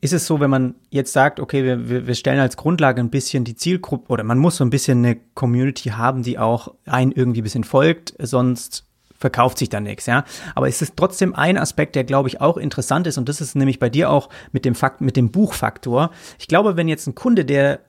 [0.00, 3.44] ist es so, wenn man jetzt sagt, okay, wir, wir stellen als Grundlage ein bisschen
[3.44, 7.40] die Zielgruppe oder man muss so ein bisschen eine Community haben, die auch einen irgendwie
[7.40, 8.84] ein bisschen folgt, sonst
[9.18, 10.24] verkauft sich da nichts, ja.
[10.54, 13.56] Aber es ist trotzdem ein Aspekt, der glaube ich auch interessant ist und das ist
[13.56, 16.10] nämlich bei dir auch mit dem Fakt, mit dem Buchfaktor.
[16.38, 17.80] Ich glaube, wenn jetzt ein Kunde, der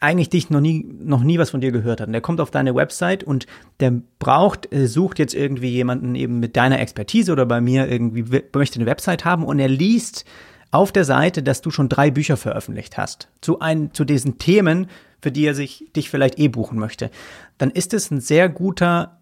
[0.00, 2.06] eigentlich dich noch nie, noch nie was von dir gehört hat.
[2.06, 3.46] Und der kommt auf deine Website und
[3.80, 8.24] der braucht, äh, sucht jetzt irgendwie jemanden eben mit deiner Expertise oder bei mir irgendwie
[8.54, 10.24] möchte eine Website haben und er liest
[10.70, 14.88] auf der Seite, dass du schon drei Bücher veröffentlicht hast zu ein, zu diesen Themen,
[15.20, 17.10] für die er sich dich vielleicht eh buchen möchte.
[17.56, 19.18] Dann ist es ein sehr guter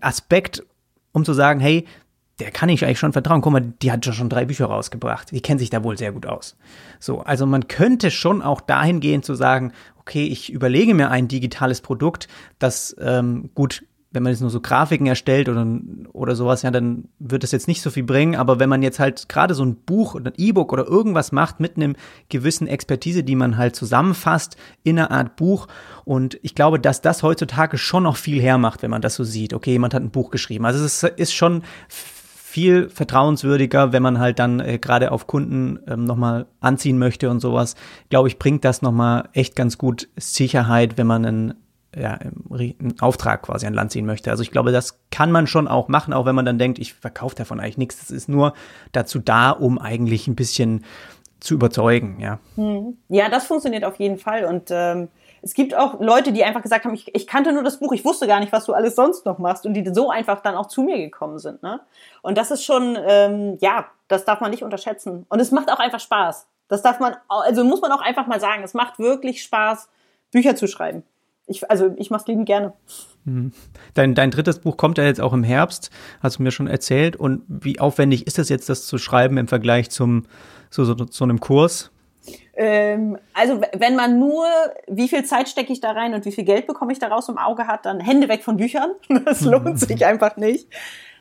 [0.00, 0.62] Aspekt,
[1.12, 1.86] um zu sagen, hey,
[2.38, 3.40] der kann ich eigentlich schon vertrauen.
[3.40, 5.30] Guck mal, die hat schon drei Bücher rausgebracht.
[5.30, 6.56] Die kennt sich da wohl sehr gut aus.
[6.98, 11.28] So, also man könnte schon auch dahin gehen zu sagen, okay, ich überlege mir ein
[11.28, 12.28] digitales Produkt,
[12.58, 15.66] das ähm, gut wenn man jetzt nur so Grafiken erstellt oder,
[16.12, 18.36] oder sowas, ja, dann wird das jetzt nicht so viel bringen.
[18.36, 21.60] Aber wenn man jetzt halt gerade so ein Buch oder ein E-Book oder irgendwas macht
[21.60, 21.96] mit einem
[22.28, 25.66] gewissen Expertise, die man halt zusammenfasst in einer Art Buch.
[26.04, 29.54] Und ich glaube, dass das heutzutage schon noch viel hermacht, wenn man das so sieht.
[29.54, 30.66] Okay, jemand hat ein Buch geschrieben.
[30.66, 36.04] Also es ist, schon viel vertrauenswürdiger, wenn man halt dann äh, gerade auf Kunden ähm,
[36.04, 37.76] nochmal anziehen möchte und sowas.
[38.10, 41.54] Glaube ich, bringt das nochmal echt ganz gut Sicherheit, wenn man einen
[41.94, 44.30] ja, einen Auftrag quasi an Land ziehen möchte.
[44.30, 46.94] Also ich glaube, das kann man schon auch machen, auch wenn man dann denkt, ich
[46.94, 48.00] verkaufe davon eigentlich nichts.
[48.00, 48.54] Das ist nur
[48.92, 50.84] dazu da, um eigentlich ein bisschen
[51.40, 52.38] zu überzeugen, ja.
[52.54, 52.96] Hm.
[53.08, 54.44] Ja, das funktioniert auf jeden Fall.
[54.44, 55.08] Und ähm,
[55.42, 58.04] es gibt auch Leute, die einfach gesagt haben, ich, ich kannte nur das Buch, ich
[58.04, 60.68] wusste gar nicht, was du alles sonst noch machst und die so einfach dann auch
[60.68, 61.62] zu mir gekommen sind.
[61.62, 61.80] Ne?
[62.22, 65.26] Und das ist schon, ähm, ja, das darf man nicht unterschätzen.
[65.28, 66.46] Und es macht auch einfach Spaß.
[66.68, 69.88] Das darf man, also muss man auch einfach mal sagen, es macht wirklich Spaß,
[70.30, 71.02] Bücher zu schreiben
[71.46, 72.72] ich, also ich mache es liebend gerne.
[73.24, 73.52] Mhm.
[73.94, 75.90] Dein, dein drittes Buch kommt ja jetzt auch im Herbst,
[76.20, 77.16] hast du mir schon erzählt.
[77.16, 80.26] Und wie aufwendig ist es jetzt, das zu schreiben im Vergleich zum
[80.70, 81.90] so, so, so einem Kurs?
[82.54, 84.46] Ähm, also wenn man nur,
[84.86, 87.38] wie viel Zeit stecke ich da rein und wie viel Geld bekomme ich daraus im
[87.38, 88.92] Auge hat, dann Hände weg von Büchern.
[89.24, 90.68] Das lohnt sich einfach nicht.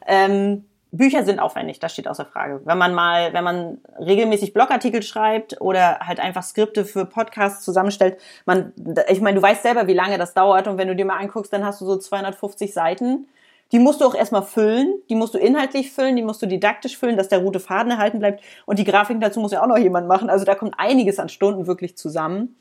[0.06, 2.62] Ähm, Bücher sind aufwendig, das steht außer Frage.
[2.66, 8.18] Wenn man mal, wenn man regelmäßig Blogartikel schreibt oder halt einfach Skripte für Podcasts zusammenstellt,
[8.46, 8.74] man,
[9.08, 11.54] ich meine, du weißt selber, wie lange das dauert und wenn du dir mal anguckst,
[11.54, 13.28] dann hast du so 250 Seiten.
[13.72, 16.98] Die musst du auch erstmal füllen, die musst du inhaltlich füllen, die musst du didaktisch
[16.98, 19.78] füllen, dass der rote Faden erhalten bleibt und die Grafiken dazu muss ja auch noch
[19.78, 20.30] jemand machen.
[20.30, 22.58] Also da kommt einiges an Stunden wirklich zusammen.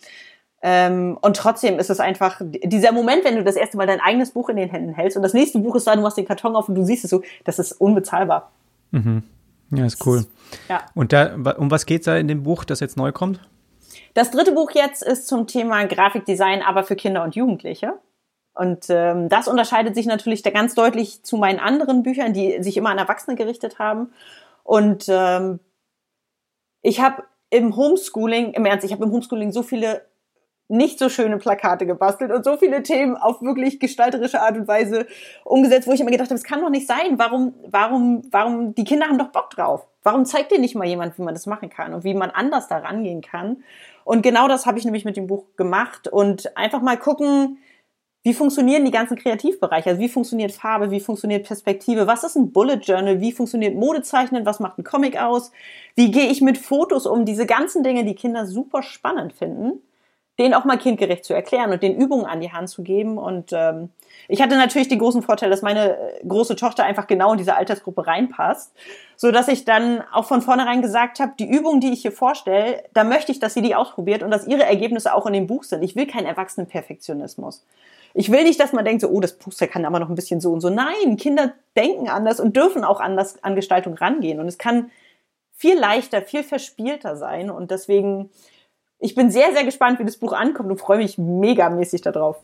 [0.62, 4.32] Ähm, und trotzdem ist es einfach dieser Moment, wenn du das erste Mal dein eigenes
[4.32, 6.54] Buch in den Händen hältst und das nächste Buch ist da, du machst den Karton
[6.54, 8.50] auf und du siehst es so, das ist unbezahlbar.
[8.90, 9.22] Mhm.
[9.70, 10.26] Ja, ist cool.
[10.68, 10.82] Ja.
[10.94, 13.40] Und da, um was geht's da in dem Buch, das jetzt neu kommt?
[14.14, 17.94] Das dritte Buch jetzt ist zum Thema Grafikdesign, aber für Kinder und Jugendliche.
[18.52, 22.76] Und ähm, das unterscheidet sich natürlich da ganz deutlich zu meinen anderen Büchern, die sich
[22.76, 24.12] immer an Erwachsene gerichtet haben.
[24.64, 25.61] Und ähm,
[26.82, 30.02] ich habe im Homeschooling, im Ernst, ich habe im Homeschooling so viele
[30.70, 35.06] nicht so schöne Plakate gebastelt und so viele Themen auf wirklich gestalterische Art und Weise
[35.44, 37.18] umgesetzt, wo ich immer gedacht habe, es kann doch nicht sein.
[37.18, 39.86] Warum, warum, warum, die Kinder haben doch Bock drauf.
[40.02, 42.68] Warum zeigt dir nicht mal jemand, wie man das machen kann und wie man anders
[42.68, 43.64] da rangehen kann?
[44.04, 47.58] Und genau das habe ich nämlich mit dem Buch gemacht und einfach mal gucken,
[48.22, 49.90] wie funktionieren die ganzen Kreativbereiche?
[49.90, 50.90] Also wie funktioniert Farbe?
[50.90, 52.06] Wie funktioniert Perspektive?
[52.06, 53.20] Was ist ein Bullet Journal?
[53.20, 54.44] Wie funktioniert Modezeichnen?
[54.44, 55.52] Was macht ein Comic aus?
[55.96, 57.24] Wie gehe ich mit Fotos um?
[57.24, 59.80] Diese ganzen Dinge, die Kinder super spannend finden
[60.41, 63.18] den auch mal kindgerecht zu erklären und den Übungen an die Hand zu geben.
[63.18, 63.91] Und ähm,
[64.26, 67.55] ich hatte natürlich den großen Vorteil, dass meine äh, große Tochter einfach genau in diese
[67.55, 68.72] Altersgruppe reinpasst,
[69.16, 72.82] so dass ich dann auch von vornherein gesagt habe, die Übungen, die ich hier vorstelle,
[72.95, 75.62] da möchte ich, dass sie die ausprobiert und dass ihre Ergebnisse auch in dem Buch
[75.62, 75.82] sind.
[75.82, 77.66] Ich will keinen Erwachsenenperfektionismus.
[78.14, 80.41] Ich will nicht, dass man denkt, so, oh, das Poster kann aber noch ein bisschen
[80.41, 80.70] so und so.
[80.70, 84.41] Nein, Kinder denken anders und dürfen auch anders an Gestaltung rangehen.
[84.41, 84.91] Und es kann
[85.55, 87.51] viel leichter, viel verspielter sein.
[87.51, 88.30] Und deswegen
[89.01, 92.36] ich bin sehr, sehr gespannt, wie das Buch ankommt und freue mich megamäßig darauf.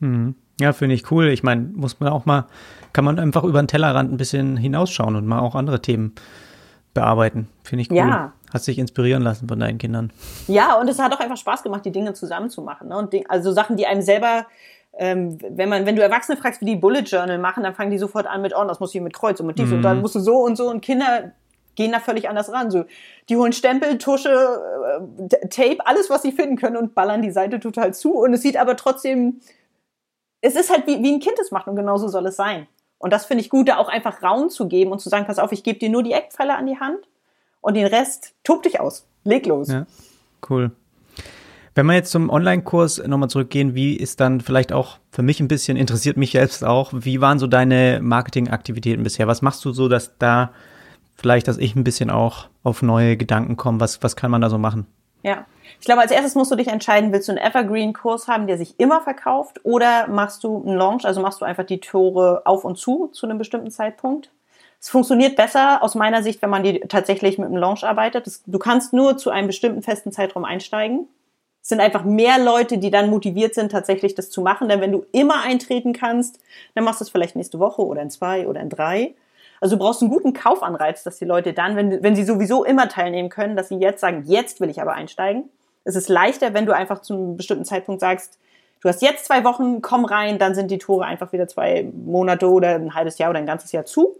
[0.00, 0.34] Mhm.
[0.60, 1.28] Ja, finde ich cool.
[1.28, 2.46] Ich meine, muss man auch mal,
[2.92, 6.14] kann man einfach über den Tellerrand ein bisschen hinausschauen und mal auch andere Themen
[6.92, 7.48] bearbeiten.
[7.62, 7.96] Finde ich cool.
[7.96, 8.32] Ja.
[8.52, 10.12] Hat sich inspirieren lassen von deinen Kindern.
[10.48, 12.88] Ja, und es hat auch einfach Spaß gemacht, die Dinge zusammenzumachen.
[12.88, 12.98] Ne?
[12.98, 14.46] Und also Sachen, die einem selber,
[14.98, 17.98] ähm, wenn man, wenn du Erwachsene fragst, wie die Bullet Journal machen, dann fangen die
[17.98, 19.76] sofort an mit, oh, das muss ich mit Kreuz und mit dies mhm.
[19.76, 21.32] und dann musst du so und so und Kinder
[21.80, 22.70] gehen da völlig anders ran.
[22.70, 22.84] So,
[23.30, 27.58] die holen Stempel, Tusche, äh, Tape, alles, was sie finden können und ballern die Seite
[27.58, 28.12] total zu.
[28.12, 29.40] Und es sieht aber trotzdem,
[30.42, 32.66] es ist halt wie, wie ein Kind es macht und genauso soll es sein.
[32.98, 35.38] Und das finde ich gut, da auch einfach Raum zu geben und zu sagen, pass
[35.38, 36.98] auf, ich gebe dir nur die Eckpfeile an die Hand
[37.62, 39.06] und den Rest tob dich aus.
[39.24, 39.68] Leg los.
[39.68, 39.86] Ja,
[40.50, 40.72] cool.
[41.74, 45.48] Wenn wir jetzt zum Online-Kurs nochmal zurückgehen, wie ist dann vielleicht auch für mich ein
[45.48, 49.26] bisschen, interessiert mich selbst auch, wie waren so deine Marketingaktivitäten bisher?
[49.28, 50.52] Was machst du so, dass da
[51.20, 53.80] vielleicht, dass ich ein bisschen auch auf neue Gedanken komme.
[53.80, 54.86] Was, was kann man da so machen?
[55.22, 55.44] Ja,
[55.78, 58.80] ich glaube, als erstes musst du dich entscheiden, willst du einen Evergreen-Kurs haben, der sich
[58.80, 62.76] immer verkauft, oder machst du einen Launch, also machst du einfach die Tore auf und
[62.76, 64.30] zu zu einem bestimmten Zeitpunkt.
[64.80, 68.26] Es funktioniert besser aus meiner Sicht, wenn man die tatsächlich mit einem Launch arbeitet.
[68.26, 71.06] Das, du kannst nur zu einem bestimmten festen Zeitraum einsteigen.
[71.62, 74.70] Es sind einfach mehr Leute, die dann motiviert sind, tatsächlich das zu machen.
[74.70, 76.40] Denn wenn du immer eintreten kannst,
[76.74, 79.14] dann machst du es vielleicht nächste Woche oder in zwei oder in drei.
[79.60, 82.88] Also du brauchst einen guten Kaufanreiz, dass die Leute dann, wenn, wenn sie sowieso immer
[82.88, 85.50] teilnehmen können, dass sie jetzt sagen, jetzt will ich aber einsteigen.
[85.84, 88.38] Es ist leichter, wenn du einfach zu einem bestimmten Zeitpunkt sagst,
[88.80, 92.50] du hast jetzt zwei Wochen, komm rein, dann sind die Tore einfach wieder zwei Monate
[92.50, 94.16] oder ein halbes Jahr oder ein ganzes Jahr zu.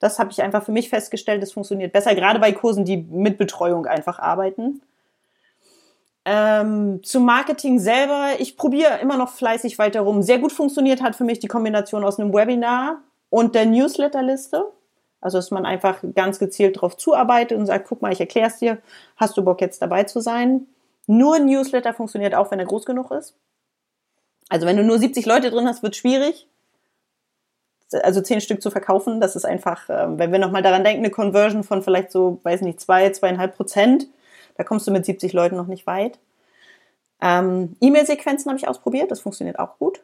[0.00, 3.38] Das habe ich einfach für mich festgestellt, das funktioniert besser, gerade bei Kursen, die mit
[3.38, 4.82] Betreuung einfach arbeiten.
[6.24, 10.22] Ähm, zum Marketing selber, ich probiere immer noch fleißig weiter rum.
[10.22, 13.00] Sehr gut funktioniert hat für mich die Kombination aus einem Webinar
[13.30, 14.64] und der Newsletterliste.
[15.20, 18.58] Also, dass man einfach ganz gezielt darauf zuarbeitet und sagt, guck mal, ich erkläre es
[18.58, 18.78] dir,
[19.16, 20.66] hast du Bock jetzt dabei zu sein?
[21.06, 23.34] Nur ein Newsletter funktioniert auch, wenn er groß genug ist.
[24.48, 26.46] Also, wenn du nur 70 Leute drin hast, wird es schwierig.
[28.02, 31.10] Also zehn Stück zu verkaufen, das ist einfach, ähm, wenn wir nochmal daran denken, eine
[31.10, 34.08] Conversion von vielleicht so, weiß nicht, zwei, zweieinhalb Prozent,
[34.56, 36.18] da kommst du mit 70 Leuten noch nicht weit.
[37.20, 40.02] Ähm, E-Mail-Sequenzen habe ich ausprobiert, das funktioniert auch gut.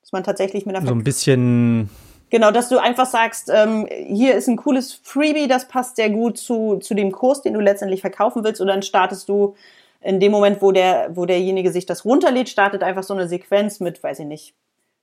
[0.00, 1.90] Dass man tatsächlich mit einer So ein bisschen.
[2.32, 6.38] Genau, dass du einfach sagst, ähm, hier ist ein cooles Freebie, das passt sehr gut
[6.38, 9.54] zu, zu dem Kurs, den du letztendlich verkaufen willst, und dann startest du
[10.00, 13.80] in dem Moment, wo der, wo derjenige sich das runterlädt, startet einfach so eine Sequenz
[13.80, 14.54] mit, weiß ich nicht,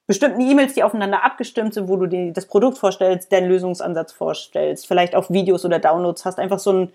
[0.07, 4.87] bestimmten E-Mails, die aufeinander abgestimmt sind, wo du dir das Produkt vorstellst, deinen Lösungsansatz vorstellst,
[4.87, 6.93] vielleicht auch Videos oder Downloads hast, einfach so ein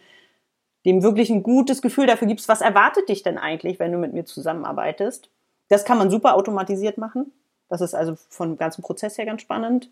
[0.84, 4.12] dem wirklich ein gutes Gefühl dafür gibst, was erwartet dich denn eigentlich, wenn du mit
[4.12, 5.30] mir zusammenarbeitest.
[5.68, 7.32] Das kann man super automatisiert machen.
[7.68, 9.90] Das ist also vom ganzen Prozess her ganz spannend.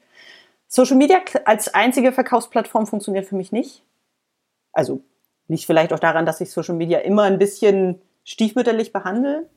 [0.69, 3.83] Social Media als einzige Verkaufsplattform funktioniert für mich nicht.
[4.73, 5.03] Also
[5.49, 9.49] liegt vielleicht auch daran, dass ich Social Media immer ein bisschen stiefmütterlich behandle.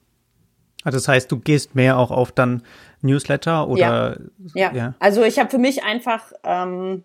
[0.83, 2.63] Also das heißt, du gehst mehr auch auf dann
[3.01, 4.19] Newsletter oder
[4.53, 4.73] ja, ja.
[4.73, 4.93] ja.
[4.99, 7.03] also ich habe für mich einfach ähm,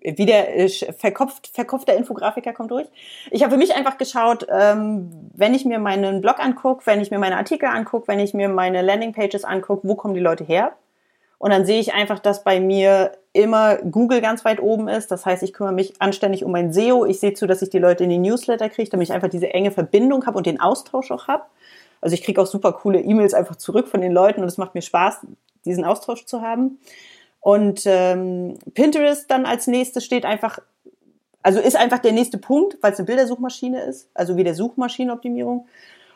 [0.00, 2.86] wie der äh, verkopft, verkopfter Infografiker kommt durch.
[3.30, 7.10] Ich habe für mich einfach geschaut, ähm, wenn ich mir meinen Blog angucke, wenn ich
[7.10, 10.72] mir meine Artikel angucke, wenn ich mir meine Landingpages angucke, wo kommen die Leute her?
[11.38, 15.12] Und dann sehe ich einfach, dass bei mir immer Google ganz weit oben ist.
[15.12, 17.06] Das heißt, ich kümmere mich anständig um mein SEO.
[17.06, 19.52] Ich sehe zu, dass ich die Leute in die Newsletter kriege, damit ich einfach diese
[19.54, 21.44] enge Verbindung habe und den Austausch auch habe.
[22.00, 24.74] Also ich kriege auch super coole E-Mails einfach zurück von den Leuten und es macht
[24.74, 25.26] mir Spaß,
[25.64, 26.78] diesen Austausch zu haben.
[27.40, 30.58] Und ähm, Pinterest dann als nächstes steht einfach,
[31.42, 35.66] also ist einfach der nächste Punkt, weil es eine Bildersuchmaschine ist, also wie der Suchmaschinenoptimierung.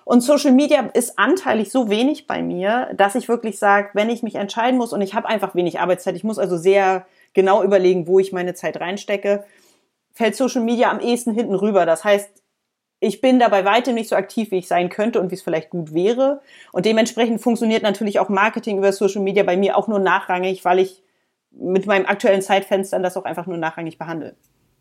[0.04, 4.22] Und Social Media ist anteilig so wenig bei mir, dass ich wirklich sage, wenn ich
[4.22, 8.06] mich entscheiden muss und ich habe einfach wenig Arbeitszeit, ich muss also sehr genau überlegen,
[8.06, 9.44] wo ich meine Zeit reinstecke,
[10.12, 11.86] fällt Social Media am ehesten hinten rüber.
[11.86, 12.30] Das heißt,
[13.00, 15.42] ich bin da bei weitem nicht so aktiv, wie ich sein könnte und wie es
[15.42, 16.40] vielleicht gut wäre.
[16.72, 20.78] Und dementsprechend funktioniert natürlich auch Marketing über Social Media bei mir auch nur nachrangig, weil
[20.78, 21.02] ich
[21.58, 24.34] mit meinem aktuellen Zeitfenster das auch einfach nur nachrangig behandeln.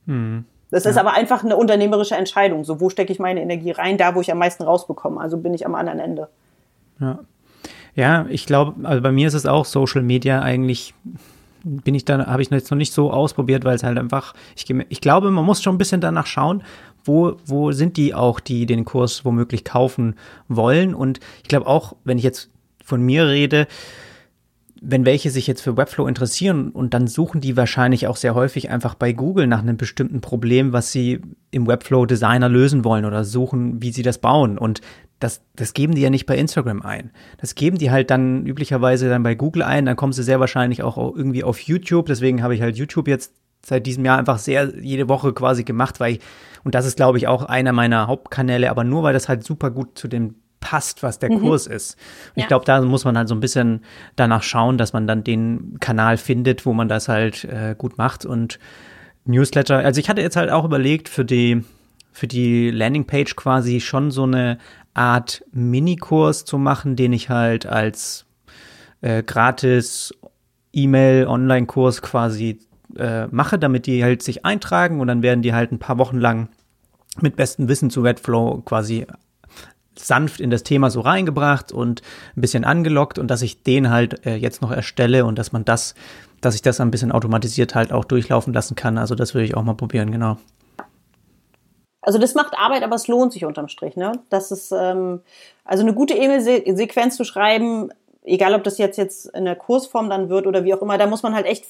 [0.07, 0.45] Hm.
[0.69, 0.91] Das ja.
[0.91, 2.63] ist aber einfach eine unternehmerische Entscheidung.
[2.63, 3.97] So, wo stecke ich meine Energie rein?
[3.97, 5.19] Da, wo ich am meisten rausbekomme.
[5.19, 6.30] Also bin ich am anderen Ende.
[6.99, 7.19] Ja.
[7.93, 10.93] Ja, ich glaube, also bei mir ist es auch Social Media eigentlich
[11.63, 14.69] bin ich da, habe ich jetzt noch nicht so ausprobiert, weil es halt einfach, ich,
[14.89, 16.63] ich glaube, man muss schon ein bisschen danach schauen,
[17.03, 20.15] wo, wo sind die auch, die den Kurs womöglich kaufen
[20.47, 20.93] wollen.
[20.93, 22.49] Und ich glaube auch, wenn ich jetzt
[22.84, 23.67] von mir rede,
[24.84, 28.71] wenn welche sich jetzt für Webflow interessieren und dann suchen die wahrscheinlich auch sehr häufig
[28.71, 31.21] einfach bei Google nach einem bestimmten Problem, was sie
[31.51, 34.57] im Webflow Designer lösen wollen oder suchen, wie sie das bauen.
[34.57, 34.82] Und
[35.19, 37.11] das, das geben die ja nicht bei Instagram ein.
[37.38, 39.86] Das geben die halt dann üblicherweise dann bei Google ein.
[39.86, 42.07] Dann kommen sie sehr wahrscheinlich auch irgendwie auf YouTube.
[42.07, 45.99] Deswegen habe ich halt YouTube jetzt seit diesem Jahr einfach sehr jede Woche quasi gemacht,
[45.99, 46.21] weil ich,
[46.63, 49.69] und das ist glaube ich auch einer meiner Hauptkanäle, aber nur weil das halt super
[49.69, 51.41] gut zu dem passt, was der mhm.
[51.41, 51.97] Kurs ist.
[52.36, 52.43] Ja.
[52.43, 53.82] ich glaube, da muss man halt so ein bisschen
[54.16, 58.26] danach schauen, dass man dann den Kanal findet, wo man das halt äh, gut macht
[58.26, 58.59] und
[59.26, 59.80] Newsletter.
[59.80, 61.66] Also ich hatte jetzt halt auch überlegt, für die,
[62.14, 64.57] für die Landingpage quasi schon so eine
[64.93, 68.26] Art Minikurs zu machen, den ich halt als
[69.01, 70.14] äh, gratis
[70.74, 72.59] E-Mail-Online-Kurs quasi
[72.97, 76.18] äh, mache, damit die halt sich eintragen und dann werden die halt ein paar Wochen
[76.18, 76.49] lang
[77.20, 79.05] mit bestem Wissen zu Redflow quasi
[79.97, 82.01] sanft in das Thema so reingebracht und
[82.35, 85.65] ein bisschen angelockt und dass ich den halt äh, jetzt noch erstelle und dass man
[85.65, 85.95] das,
[86.39, 88.97] dass ich das ein bisschen automatisiert halt auch durchlaufen lassen kann.
[88.97, 90.37] Also das würde ich auch mal probieren, genau.
[92.01, 94.13] Also das macht Arbeit, aber es lohnt sich unterm Strich, ne?
[94.29, 95.21] Das ist ähm,
[95.65, 97.91] also eine gute E-Mail-Sequenz zu schreiben,
[98.23, 101.05] egal ob das jetzt jetzt in der Kursform dann wird oder wie auch immer, da
[101.05, 101.65] muss man halt echt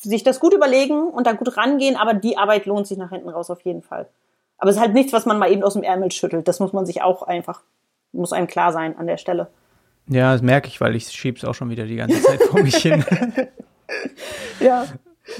[0.00, 3.28] sich das gut überlegen und da gut rangehen, aber die Arbeit lohnt sich nach hinten
[3.28, 4.08] raus auf jeden Fall.
[4.58, 6.48] Aber es ist halt nichts, was man mal eben aus dem Ärmel schüttelt.
[6.48, 7.62] Das muss man sich auch einfach,
[8.12, 9.48] muss einem klar sein an der Stelle.
[10.08, 12.76] Ja, das merke ich, weil ich schieb's auch schon wieder die ganze Zeit vor mich
[12.76, 13.04] hin.
[14.60, 14.86] ja.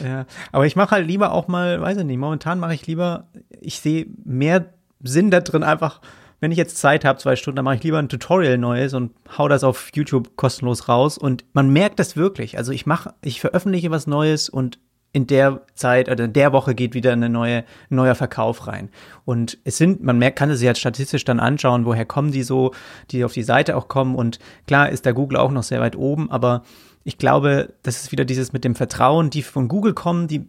[0.02, 3.28] Ja, aber ich mache halt lieber auch mal, weiß ich nicht, momentan mache ich lieber,
[3.58, 4.66] ich sehe mehr
[5.02, 6.02] Sinn da drin, einfach,
[6.40, 9.12] wenn ich jetzt Zeit habe, zwei Stunden, dann mache ich lieber ein Tutorial Neues und
[9.38, 12.58] hau das auf YouTube kostenlos raus und man merkt das wirklich.
[12.58, 14.78] Also ich mache, ich veröffentliche was Neues und
[15.12, 18.90] in der Zeit oder in der Woche geht wieder eine neue, neuer Verkauf rein.
[19.24, 22.42] Und es sind, man merkt, kann es sich jetzt statistisch dann anschauen, woher kommen die
[22.42, 22.72] so,
[23.10, 24.14] die auf die Seite auch kommen.
[24.14, 26.62] Und klar ist der Google auch noch sehr weit oben, aber
[27.04, 30.46] ich glaube, das ist wieder dieses mit dem Vertrauen, die von Google kommen, die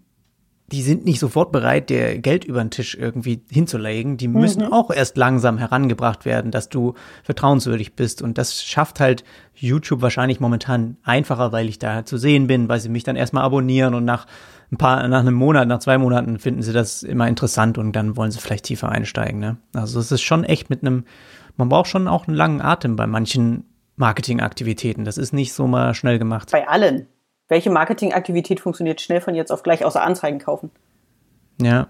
[0.71, 4.17] die sind nicht sofort bereit, dir Geld über den Tisch irgendwie hinzulegen.
[4.17, 4.73] Die müssen mhm.
[4.73, 6.93] auch erst langsam herangebracht werden, dass du
[7.23, 8.21] vertrauenswürdig bist.
[8.21, 12.79] Und das schafft halt YouTube wahrscheinlich momentan einfacher, weil ich da zu sehen bin, weil
[12.79, 14.27] sie mich dann erstmal abonnieren und nach
[14.71, 18.15] ein paar, nach einem Monat, nach zwei Monaten finden sie das immer interessant und dann
[18.15, 19.39] wollen sie vielleicht tiefer einsteigen.
[19.39, 19.57] Ne?
[19.73, 21.05] Also es ist schon echt mit einem,
[21.57, 23.65] man braucht schon auch einen langen Atem bei manchen
[23.95, 25.03] Marketingaktivitäten.
[25.03, 26.49] Das ist nicht so mal schnell gemacht.
[26.51, 27.07] Bei allen.
[27.49, 30.71] Welche Marketingaktivität funktioniert schnell von jetzt auf gleich außer Anzeigen kaufen?
[31.61, 31.87] Ja.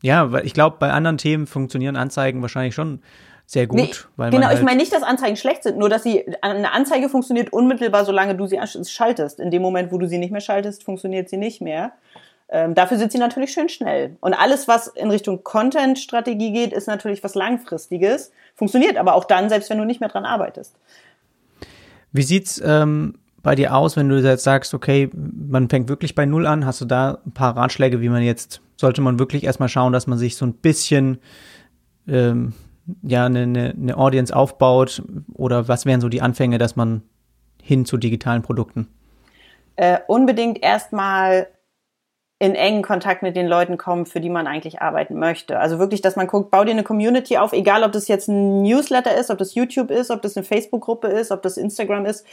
[0.00, 3.02] Ja, weil ich glaube, bei anderen Themen funktionieren Anzeigen wahrscheinlich schon
[3.46, 4.08] sehr gut.
[4.16, 7.08] Nee, genau, halt ich meine nicht, dass Anzeigen schlecht sind, nur dass sie eine Anzeige
[7.08, 9.40] funktioniert unmittelbar, solange du sie schaltest.
[9.40, 11.92] In dem Moment, wo du sie nicht mehr schaltest, funktioniert sie nicht mehr.
[12.48, 14.16] Ähm, dafür sind sie natürlich schön schnell.
[14.20, 18.32] Und alles, was in Richtung Content-Strategie geht, ist natürlich was Langfristiges.
[18.54, 20.74] Funktioniert aber auch dann, selbst wenn du nicht mehr dran arbeitest.
[22.12, 26.26] Wie sieht's ähm, bei dir aus, wenn du jetzt sagst, okay, man fängt wirklich bei
[26.26, 26.64] Null an?
[26.64, 30.06] Hast du da ein paar Ratschläge, wie man jetzt, sollte man wirklich erstmal schauen, dass
[30.06, 31.18] man sich so ein bisschen,
[32.06, 32.52] ähm,
[33.02, 33.42] ja, eine,
[33.76, 35.02] eine, Audience aufbaut?
[35.34, 37.02] Oder was wären so die Anfänge, dass man
[37.60, 38.88] hin zu digitalen Produkten?
[39.76, 41.48] Äh, unbedingt erstmal
[42.42, 45.60] in engen Kontakt mit den Leuten kommen, für die man eigentlich arbeiten möchte.
[45.60, 48.62] Also wirklich, dass man guckt, bau dir eine Community auf, egal ob das jetzt ein
[48.62, 52.26] Newsletter ist, ob das YouTube ist, ob das eine Facebook-Gruppe ist, ob das Instagram ist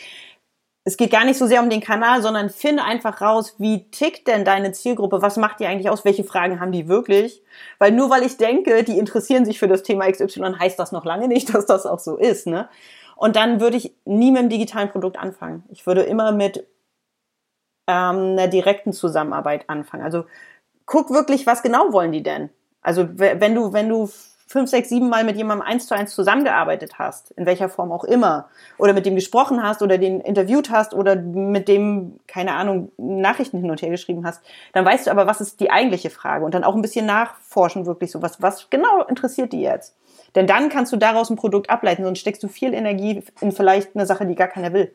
[0.90, 4.28] es geht gar nicht so sehr um den Kanal, sondern finde einfach raus, wie tickt
[4.28, 5.22] denn deine Zielgruppe?
[5.22, 6.04] Was macht die eigentlich aus?
[6.04, 7.44] Welche Fragen haben die wirklich?
[7.78, 11.06] Weil nur weil ich denke, die interessieren sich für das Thema XY, heißt das noch
[11.06, 12.48] lange nicht, dass das auch so ist.
[12.48, 12.68] Ne?
[13.16, 15.64] Und dann würde ich nie mit einem digitalen Produkt anfangen.
[15.70, 16.66] Ich würde immer mit
[17.86, 20.04] ähm, einer direkten Zusammenarbeit anfangen.
[20.04, 20.26] Also
[20.88, 22.50] guck wirklich, was genau wollen die denn?
[22.82, 24.10] Also wenn du, wenn du
[24.50, 28.04] fünf, sechs, sieben Mal mit jemandem eins zu eins zusammengearbeitet hast, in welcher Form auch
[28.04, 32.92] immer, oder mit dem gesprochen hast oder den interviewt hast oder mit dem, keine Ahnung,
[32.98, 34.42] Nachrichten hin und her geschrieben hast,
[34.74, 37.86] dann weißt du aber, was ist die eigentliche Frage und dann auch ein bisschen nachforschen,
[37.86, 39.96] wirklich so, was, was genau interessiert die jetzt?
[40.34, 43.96] Denn dann kannst du daraus ein Produkt ableiten, sonst steckst du viel Energie in vielleicht
[43.96, 44.92] eine Sache, die gar keiner will.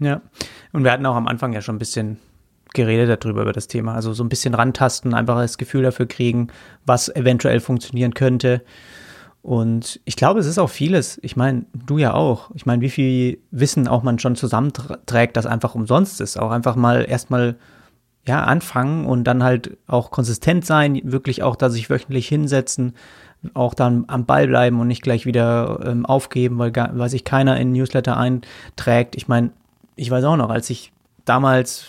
[0.00, 0.22] Ja,
[0.72, 2.18] und wir hatten auch am Anfang ja schon ein bisschen
[2.74, 3.94] geredet darüber, über das Thema.
[3.94, 6.48] Also so ein bisschen rantasten, einfach das Gefühl dafür kriegen,
[6.86, 8.62] was eventuell funktionieren könnte.
[9.42, 11.18] Und ich glaube, es ist auch vieles.
[11.22, 12.50] Ich meine, du ja auch.
[12.54, 16.38] Ich meine, wie viel Wissen auch man schon zusammenträgt, das einfach umsonst ist.
[16.38, 17.56] Auch einfach mal erstmal
[18.26, 22.94] ja, anfangen und dann halt auch konsistent sein, wirklich auch da sich wöchentlich hinsetzen,
[23.54, 27.58] auch dann am Ball bleiben und nicht gleich wieder ähm, aufgeben, weil, weil sich keiner
[27.58, 29.16] in Newsletter einträgt.
[29.16, 29.50] Ich meine,
[29.96, 30.92] ich weiß auch noch, als ich
[31.24, 31.86] damals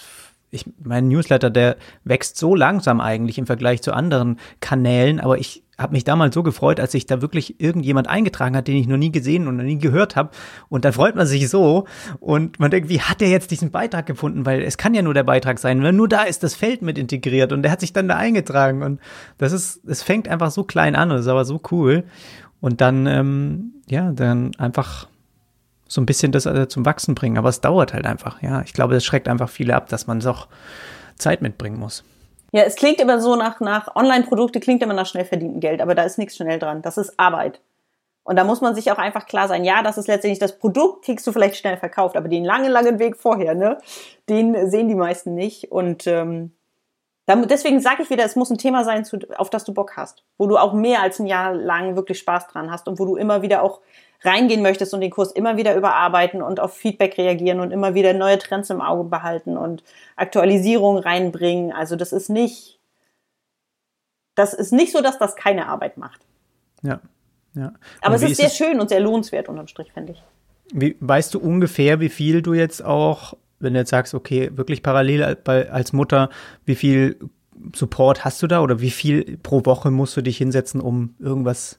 [0.52, 5.64] ich, mein Newsletter, der wächst so langsam eigentlich im Vergleich zu anderen Kanälen, aber ich
[5.78, 8.98] habe mich damals so gefreut, als sich da wirklich irgendjemand eingetragen hat, den ich noch
[8.98, 10.30] nie gesehen und noch nie gehört habe.
[10.70, 11.86] Und dann freut man sich so
[12.20, 14.46] und man denkt, wie hat der jetzt diesen Beitrag gefunden?
[14.46, 16.98] Weil es kann ja nur der Beitrag sein, wenn nur da ist das Feld mit
[16.98, 18.84] integriert und der hat sich dann da eingetragen.
[18.84, 19.00] Und
[19.38, 22.04] das ist, es fängt einfach so klein an und ist aber so cool.
[22.60, 25.08] Und dann, ähm, ja, dann einfach
[25.92, 27.38] so ein bisschen das also zum Wachsen bringen.
[27.38, 28.42] Aber es dauert halt einfach.
[28.42, 30.48] Ja, ich glaube, das schreckt einfach viele ab, dass man doch
[31.18, 32.06] Zeit mitbringen muss.
[32.54, 35.94] Ja, es klingt immer so nach, nach Online-Produkte, klingt immer nach schnell verdienten Geld, aber
[35.94, 36.82] da ist nichts schnell dran.
[36.82, 37.60] Das ist Arbeit.
[38.24, 41.04] Und da muss man sich auch einfach klar sein, ja, das ist letztendlich das Produkt,
[41.04, 43.80] kriegst du vielleicht schnell verkauft, aber den langen, langen Weg vorher, ne,
[44.30, 45.72] den sehen die meisten nicht.
[45.72, 46.52] Und ähm,
[47.28, 49.06] deswegen sage ich wieder, es muss ein Thema sein,
[49.38, 52.48] auf das du Bock hast, wo du auch mehr als ein Jahr lang wirklich Spaß
[52.48, 53.82] dran hast und wo du immer wieder auch
[54.24, 58.14] reingehen möchtest und den Kurs immer wieder überarbeiten und auf Feedback reagieren und immer wieder
[58.14, 59.84] neue Trends im Auge behalten und
[60.16, 61.72] Aktualisierung reinbringen.
[61.72, 62.80] Also das ist nicht,
[64.36, 66.22] das ist nicht so, dass das keine Arbeit macht.
[66.84, 67.00] Ja,
[67.56, 67.74] ja.
[68.02, 70.24] Aber es ist, ist sehr es, schön und sehr lohnenswert unterm Strich, finde ich.
[70.74, 74.84] Wie, weißt du ungefähr, wie viel du jetzt auch, wenn du jetzt sagst, okay, wirklich
[74.84, 76.30] parallel als Mutter,
[76.66, 77.18] wie viel
[77.76, 81.78] Support hast du da oder wie viel pro Woche musst du dich hinsetzen, um irgendwas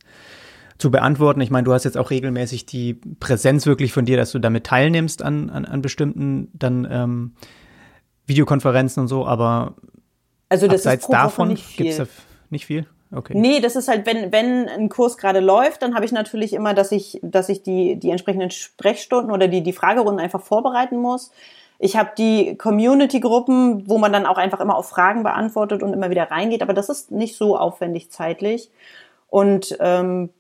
[0.83, 1.41] zu beantworten.
[1.41, 4.65] Ich meine, du hast jetzt auch regelmäßig die Präsenz wirklich von dir, dass du damit
[4.65, 7.33] teilnimmst an, an, an bestimmten dann ähm,
[8.27, 9.75] Videokonferenzen und so, aber
[10.49, 12.07] also das abseits ist davon gibt es da
[12.51, 12.87] nicht viel.
[13.15, 13.35] Okay.
[13.37, 16.75] Nee, das ist halt, wenn, wenn ein Kurs gerade läuft, dann habe ich natürlich immer,
[16.75, 21.31] dass ich, dass ich die, die entsprechenden Sprechstunden oder die, die Fragerunden einfach vorbereiten muss.
[21.79, 26.11] Ich habe die Community-Gruppen, wo man dann auch einfach immer auf Fragen beantwortet und immer
[26.11, 28.71] wieder reingeht, aber das ist nicht so aufwendig zeitlich.
[29.29, 30.31] Und ähm,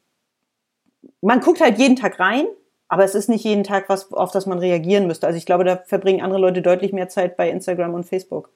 [1.22, 2.46] man guckt halt jeden Tag rein,
[2.88, 5.26] aber es ist nicht jeden Tag was, auf das man reagieren müsste.
[5.26, 8.50] Also ich glaube, da verbringen andere Leute deutlich mehr Zeit bei Instagram und Facebook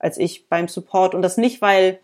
[0.00, 1.14] als ich beim Support.
[1.14, 2.00] Und das nicht, weil,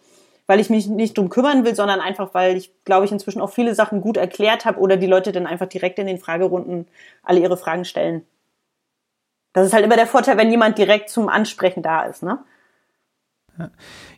[0.46, 3.50] weil ich mich nicht drum kümmern will, sondern einfach, weil ich, glaube ich, inzwischen auch
[3.50, 6.86] viele Sachen gut erklärt habe oder die Leute dann einfach direkt in den Fragerunden
[7.22, 8.24] alle ihre Fragen stellen.
[9.54, 12.38] Das ist halt immer der Vorteil, wenn jemand direkt zum Ansprechen da ist, ne?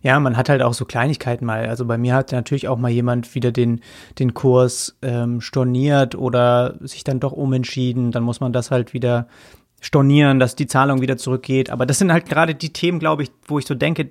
[0.02, 1.66] Ja, man hat halt auch so Kleinigkeiten mal.
[1.66, 3.80] Also bei mir hat natürlich auch mal jemand wieder den,
[4.18, 8.10] den Kurs ähm, storniert oder sich dann doch umentschieden.
[8.10, 9.28] Dann muss man das halt wieder
[9.80, 11.70] stornieren, dass die Zahlung wieder zurückgeht.
[11.70, 14.10] Aber das sind halt gerade die Themen, glaube ich, wo ich so denke,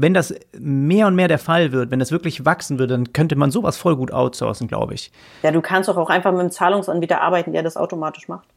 [0.00, 3.34] wenn das mehr und mehr der Fall wird, wenn das wirklich wachsen würde, dann könnte
[3.34, 5.10] man sowas voll gut outsourcen, glaube ich.
[5.42, 8.48] Ja, du kannst doch auch einfach mit einem Zahlungsanbieter arbeiten, der das automatisch macht.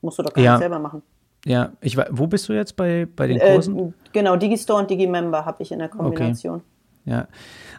[0.00, 0.52] Musst du doch gar ja.
[0.52, 1.02] nicht selber machen.
[1.44, 3.78] Ja, ich wo bist du jetzt bei, bei den äh, Kursen?
[3.78, 6.56] Äh, genau, Digistore und Digimember habe ich in der Kombination.
[6.56, 6.66] Okay.
[7.04, 7.26] Ja.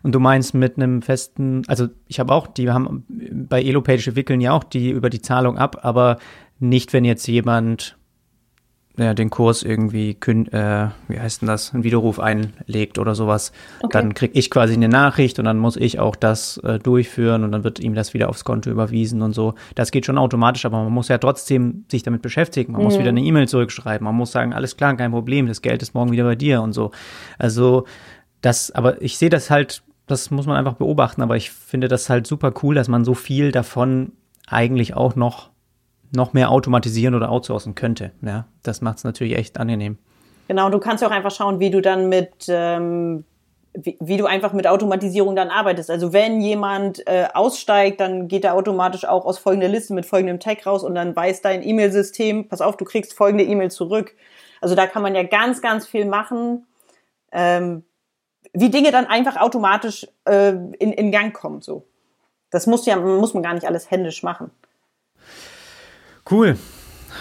[0.01, 4.41] Und du meinst mit einem festen, also ich habe auch, die haben bei Elopage wickeln
[4.41, 6.17] ja auch die über die Zahlung ab, aber
[6.59, 7.97] nicht, wenn jetzt jemand
[8.95, 13.89] ja, den Kurs irgendwie, äh, wie heißt denn das, einen Widerruf einlegt oder sowas, okay.
[13.91, 17.51] dann kriege ich quasi eine Nachricht und dann muss ich auch das äh, durchführen und
[17.51, 19.55] dann wird ihm das wieder aufs Konto überwiesen und so.
[19.73, 22.73] Das geht schon automatisch, aber man muss ja trotzdem sich damit beschäftigen.
[22.73, 22.85] Man mhm.
[22.85, 24.05] muss wieder eine E-Mail zurückschreiben.
[24.05, 26.73] Man muss sagen, alles klar, kein Problem, das Geld ist morgen wieder bei dir und
[26.73, 26.91] so.
[27.39, 27.85] Also
[28.41, 32.09] das, aber ich sehe das halt, das muss man einfach beobachten, aber ich finde das
[32.09, 34.11] halt super cool, dass man so viel davon
[34.45, 35.52] eigentlich auch noch
[36.13, 38.11] noch mehr automatisieren oder outsourcen könnte.
[38.21, 39.97] Ja, das macht es natürlich echt angenehm.
[40.47, 43.23] Genau, du kannst ja auch einfach schauen, wie du dann mit, ähm,
[43.73, 45.89] wie, wie, du einfach mit Automatisierung dann arbeitest.
[45.89, 50.39] Also wenn jemand äh, aussteigt, dann geht er automatisch auch aus folgender Liste mit folgendem
[50.39, 54.15] Tag raus und dann weiß dein E-Mail-System, pass auf, du kriegst folgende E-Mail zurück.
[54.61, 56.67] Also da kann man ja ganz, ganz viel machen,
[57.31, 57.83] ähm,
[58.53, 61.61] wie Dinge dann einfach automatisch äh, in, in Gang kommen.
[61.61, 61.85] So,
[62.51, 64.51] das muss ja muss man gar nicht alles händisch machen.
[66.29, 66.57] Cool.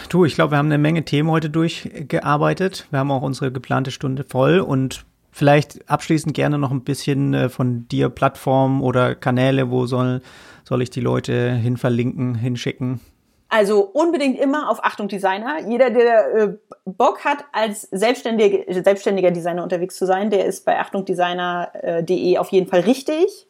[0.09, 2.87] Du, ich glaube, wir haben eine Menge Themen heute durchgearbeitet.
[2.91, 7.49] Wir haben auch unsere geplante Stunde voll und vielleicht abschließend gerne noch ein bisschen äh,
[7.49, 10.23] von dir Plattformen oder Kanäle, wo soll,
[10.65, 13.01] soll ich die Leute hin verlinken, hinschicken?
[13.49, 15.69] Also unbedingt immer auf Achtung Designer.
[15.69, 16.55] Jeder, der äh,
[16.87, 22.67] Bock hat, als selbstständiger, selbstständiger Designer unterwegs zu sein, der ist bei achtungdesigner.de auf jeden
[22.67, 23.47] Fall richtig.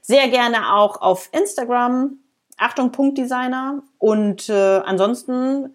[0.00, 2.18] Sehr gerne auch auf Instagram,
[2.56, 3.82] Achtung, Punktdesigner.
[3.98, 5.74] Und äh, ansonsten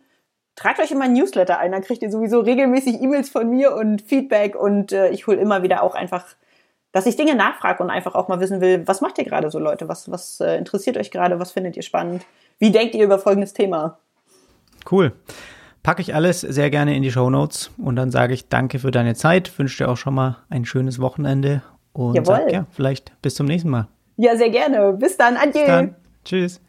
[0.56, 4.02] tragt euch in meinen Newsletter ein, dann kriegt ihr sowieso regelmäßig E-Mails von mir und
[4.02, 6.26] Feedback und äh, ich hole immer wieder auch einfach,
[6.92, 9.60] dass ich Dinge nachfrage und einfach auch mal wissen will, was macht ihr gerade so,
[9.60, 9.88] Leute?
[9.88, 11.40] Was, was äh, interessiert euch gerade?
[11.40, 12.26] Was findet ihr spannend?
[12.58, 14.00] Wie denkt ihr über folgendes Thema?
[14.90, 15.14] Cool.
[15.82, 18.92] Packe ich alles sehr gerne in die Show Notes und dann sage ich danke für
[18.92, 21.62] deine Zeit, wünsche dir auch schon mal ein schönes Wochenende
[21.94, 23.88] und sag, ja, vielleicht bis zum nächsten Mal.
[24.18, 24.92] Ja, sehr gerne.
[24.94, 25.38] Bis dann.
[25.38, 25.54] Adieu.
[25.54, 25.96] Bis dann.
[26.26, 26.62] Tschüss.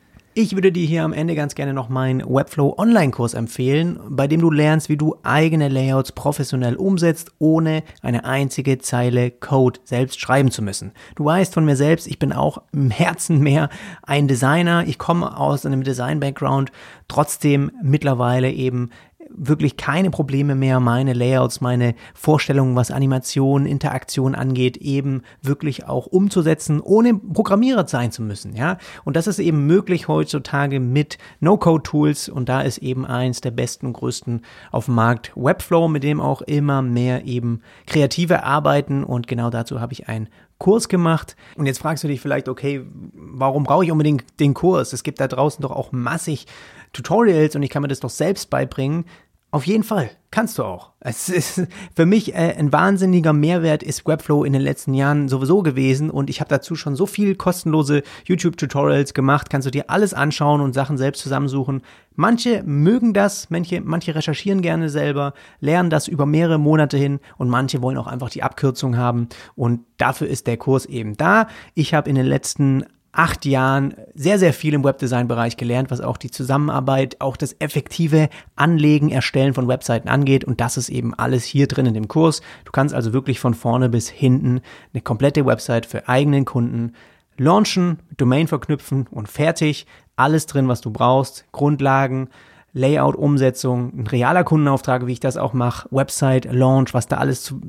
[0.42, 4.40] Ich würde dir hier am Ende ganz gerne noch meinen Webflow Online-Kurs empfehlen, bei dem
[4.40, 10.50] du lernst, wie du eigene Layouts professionell umsetzt, ohne eine einzige Zeile Code selbst schreiben
[10.50, 10.92] zu müssen.
[11.14, 13.68] Du weißt von mir selbst, ich bin auch im Herzen mehr
[14.02, 14.84] ein Designer.
[14.86, 16.72] Ich komme aus einem Design-Background,
[17.06, 18.88] trotzdem mittlerweile eben
[19.34, 26.06] wirklich keine Probleme mehr, meine Layouts, meine Vorstellungen, was Animation, Interaktion angeht, eben wirklich auch
[26.06, 28.78] umzusetzen, ohne Programmierer sein zu müssen, ja.
[29.04, 33.86] Und das ist eben möglich heutzutage mit No-Code-Tools und da ist eben eins der besten
[33.86, 39.26] und größten auf dem Markt Webflow, mit dem auch immer mehr eben Kreative arbeiten und
[39.26, 40.28] genau dazu habe ich ein
[40.60, 41.36] Kurs gemacht.
[41.56, 44.92] Und jetzt fragst du dich vielleicht, okay, warum brauche ich unbedingt den Kurs?
[44.92, 46.46] Es gibt da draußen doch auch massig
[46.92, 49.04] Tutorials und ich kann mir das doch selbst beibringen.
[49.52, 50.92] Auf jeden Fall, kannst du auch.
[51.00, 51.66] Es ist
[51.96, 56.30] für mich äh, ein wahnsinniger Mehrwert ist Webflow in den letzten Jahren sowieso gewesen und
[56.30, 59.50] ich habe dazu schon so viel kostenlose YouTube-Tutorials gemacht.
[59.50, 61.82] Kannst du dir alles anschauen und Sachen selbst zusammensuchen.
[62.14, 67.48] Manche mögen das, manche, manche recherchieren gerne selber, lernen das über mehrere Monate hin und
[67.48, 71.48] manche wollen auch einfach die Abkürzung haben und dafür ist der Kurs eben da.
[71.74, 76.16] Ich habe in den letzten acht Jahren sehr, sehr viel im Webdesign-Bereich gelernt, was auch
[76.16, 80.44] die Zusammenarbeit, auch das effektive Anlegen, Erstellen von Webseiten angeht.
[80.44, 82.40] Und das ist eben alles hier drin in dem Kurs.
[82.64, 84.60] Du kannst also wirklich von vorne bis hinten
[84.92, 86.92] eine komplette Website für eigenen Kunden
[87.36, 89.86] launchen, Domain verknüpfen und fertig.
[90.14, 91.46] Alles drin, was du brauchst.
[91.52, 92.28] Grundlagen,
[92.72, 97.42] Layout, Umsetzung, ein realer Kundenauftrag, wie ich das auch mache, Website, Launch, was da alles
[97.42, 97.60] zu,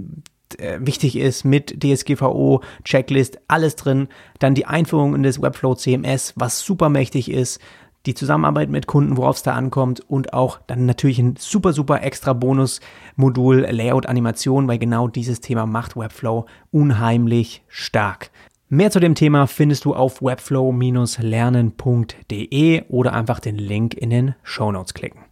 [0.79, 4.07] wichtig ist mit DSGVO, Checklist, alles drin.
[4.39, 7.61] Dann die Einführung in das Webflow CMS, was super mächtig ist.
[8.07, 12.01] Die Zusammenarbeit mit Kunden, worauf es da ankommt und auch dann natürlich ein super, super
[12.01, 18.31] extra Bonus-Modul Layout Animation, weil genau dieses Thema macht Webflow unheimlich stark.
[18.69, 24.71] Mehr zu dem Thema findest du auf webflow-lernen.de oder einfach den Link in den Show
[24.71, 25.30] Notes klicken.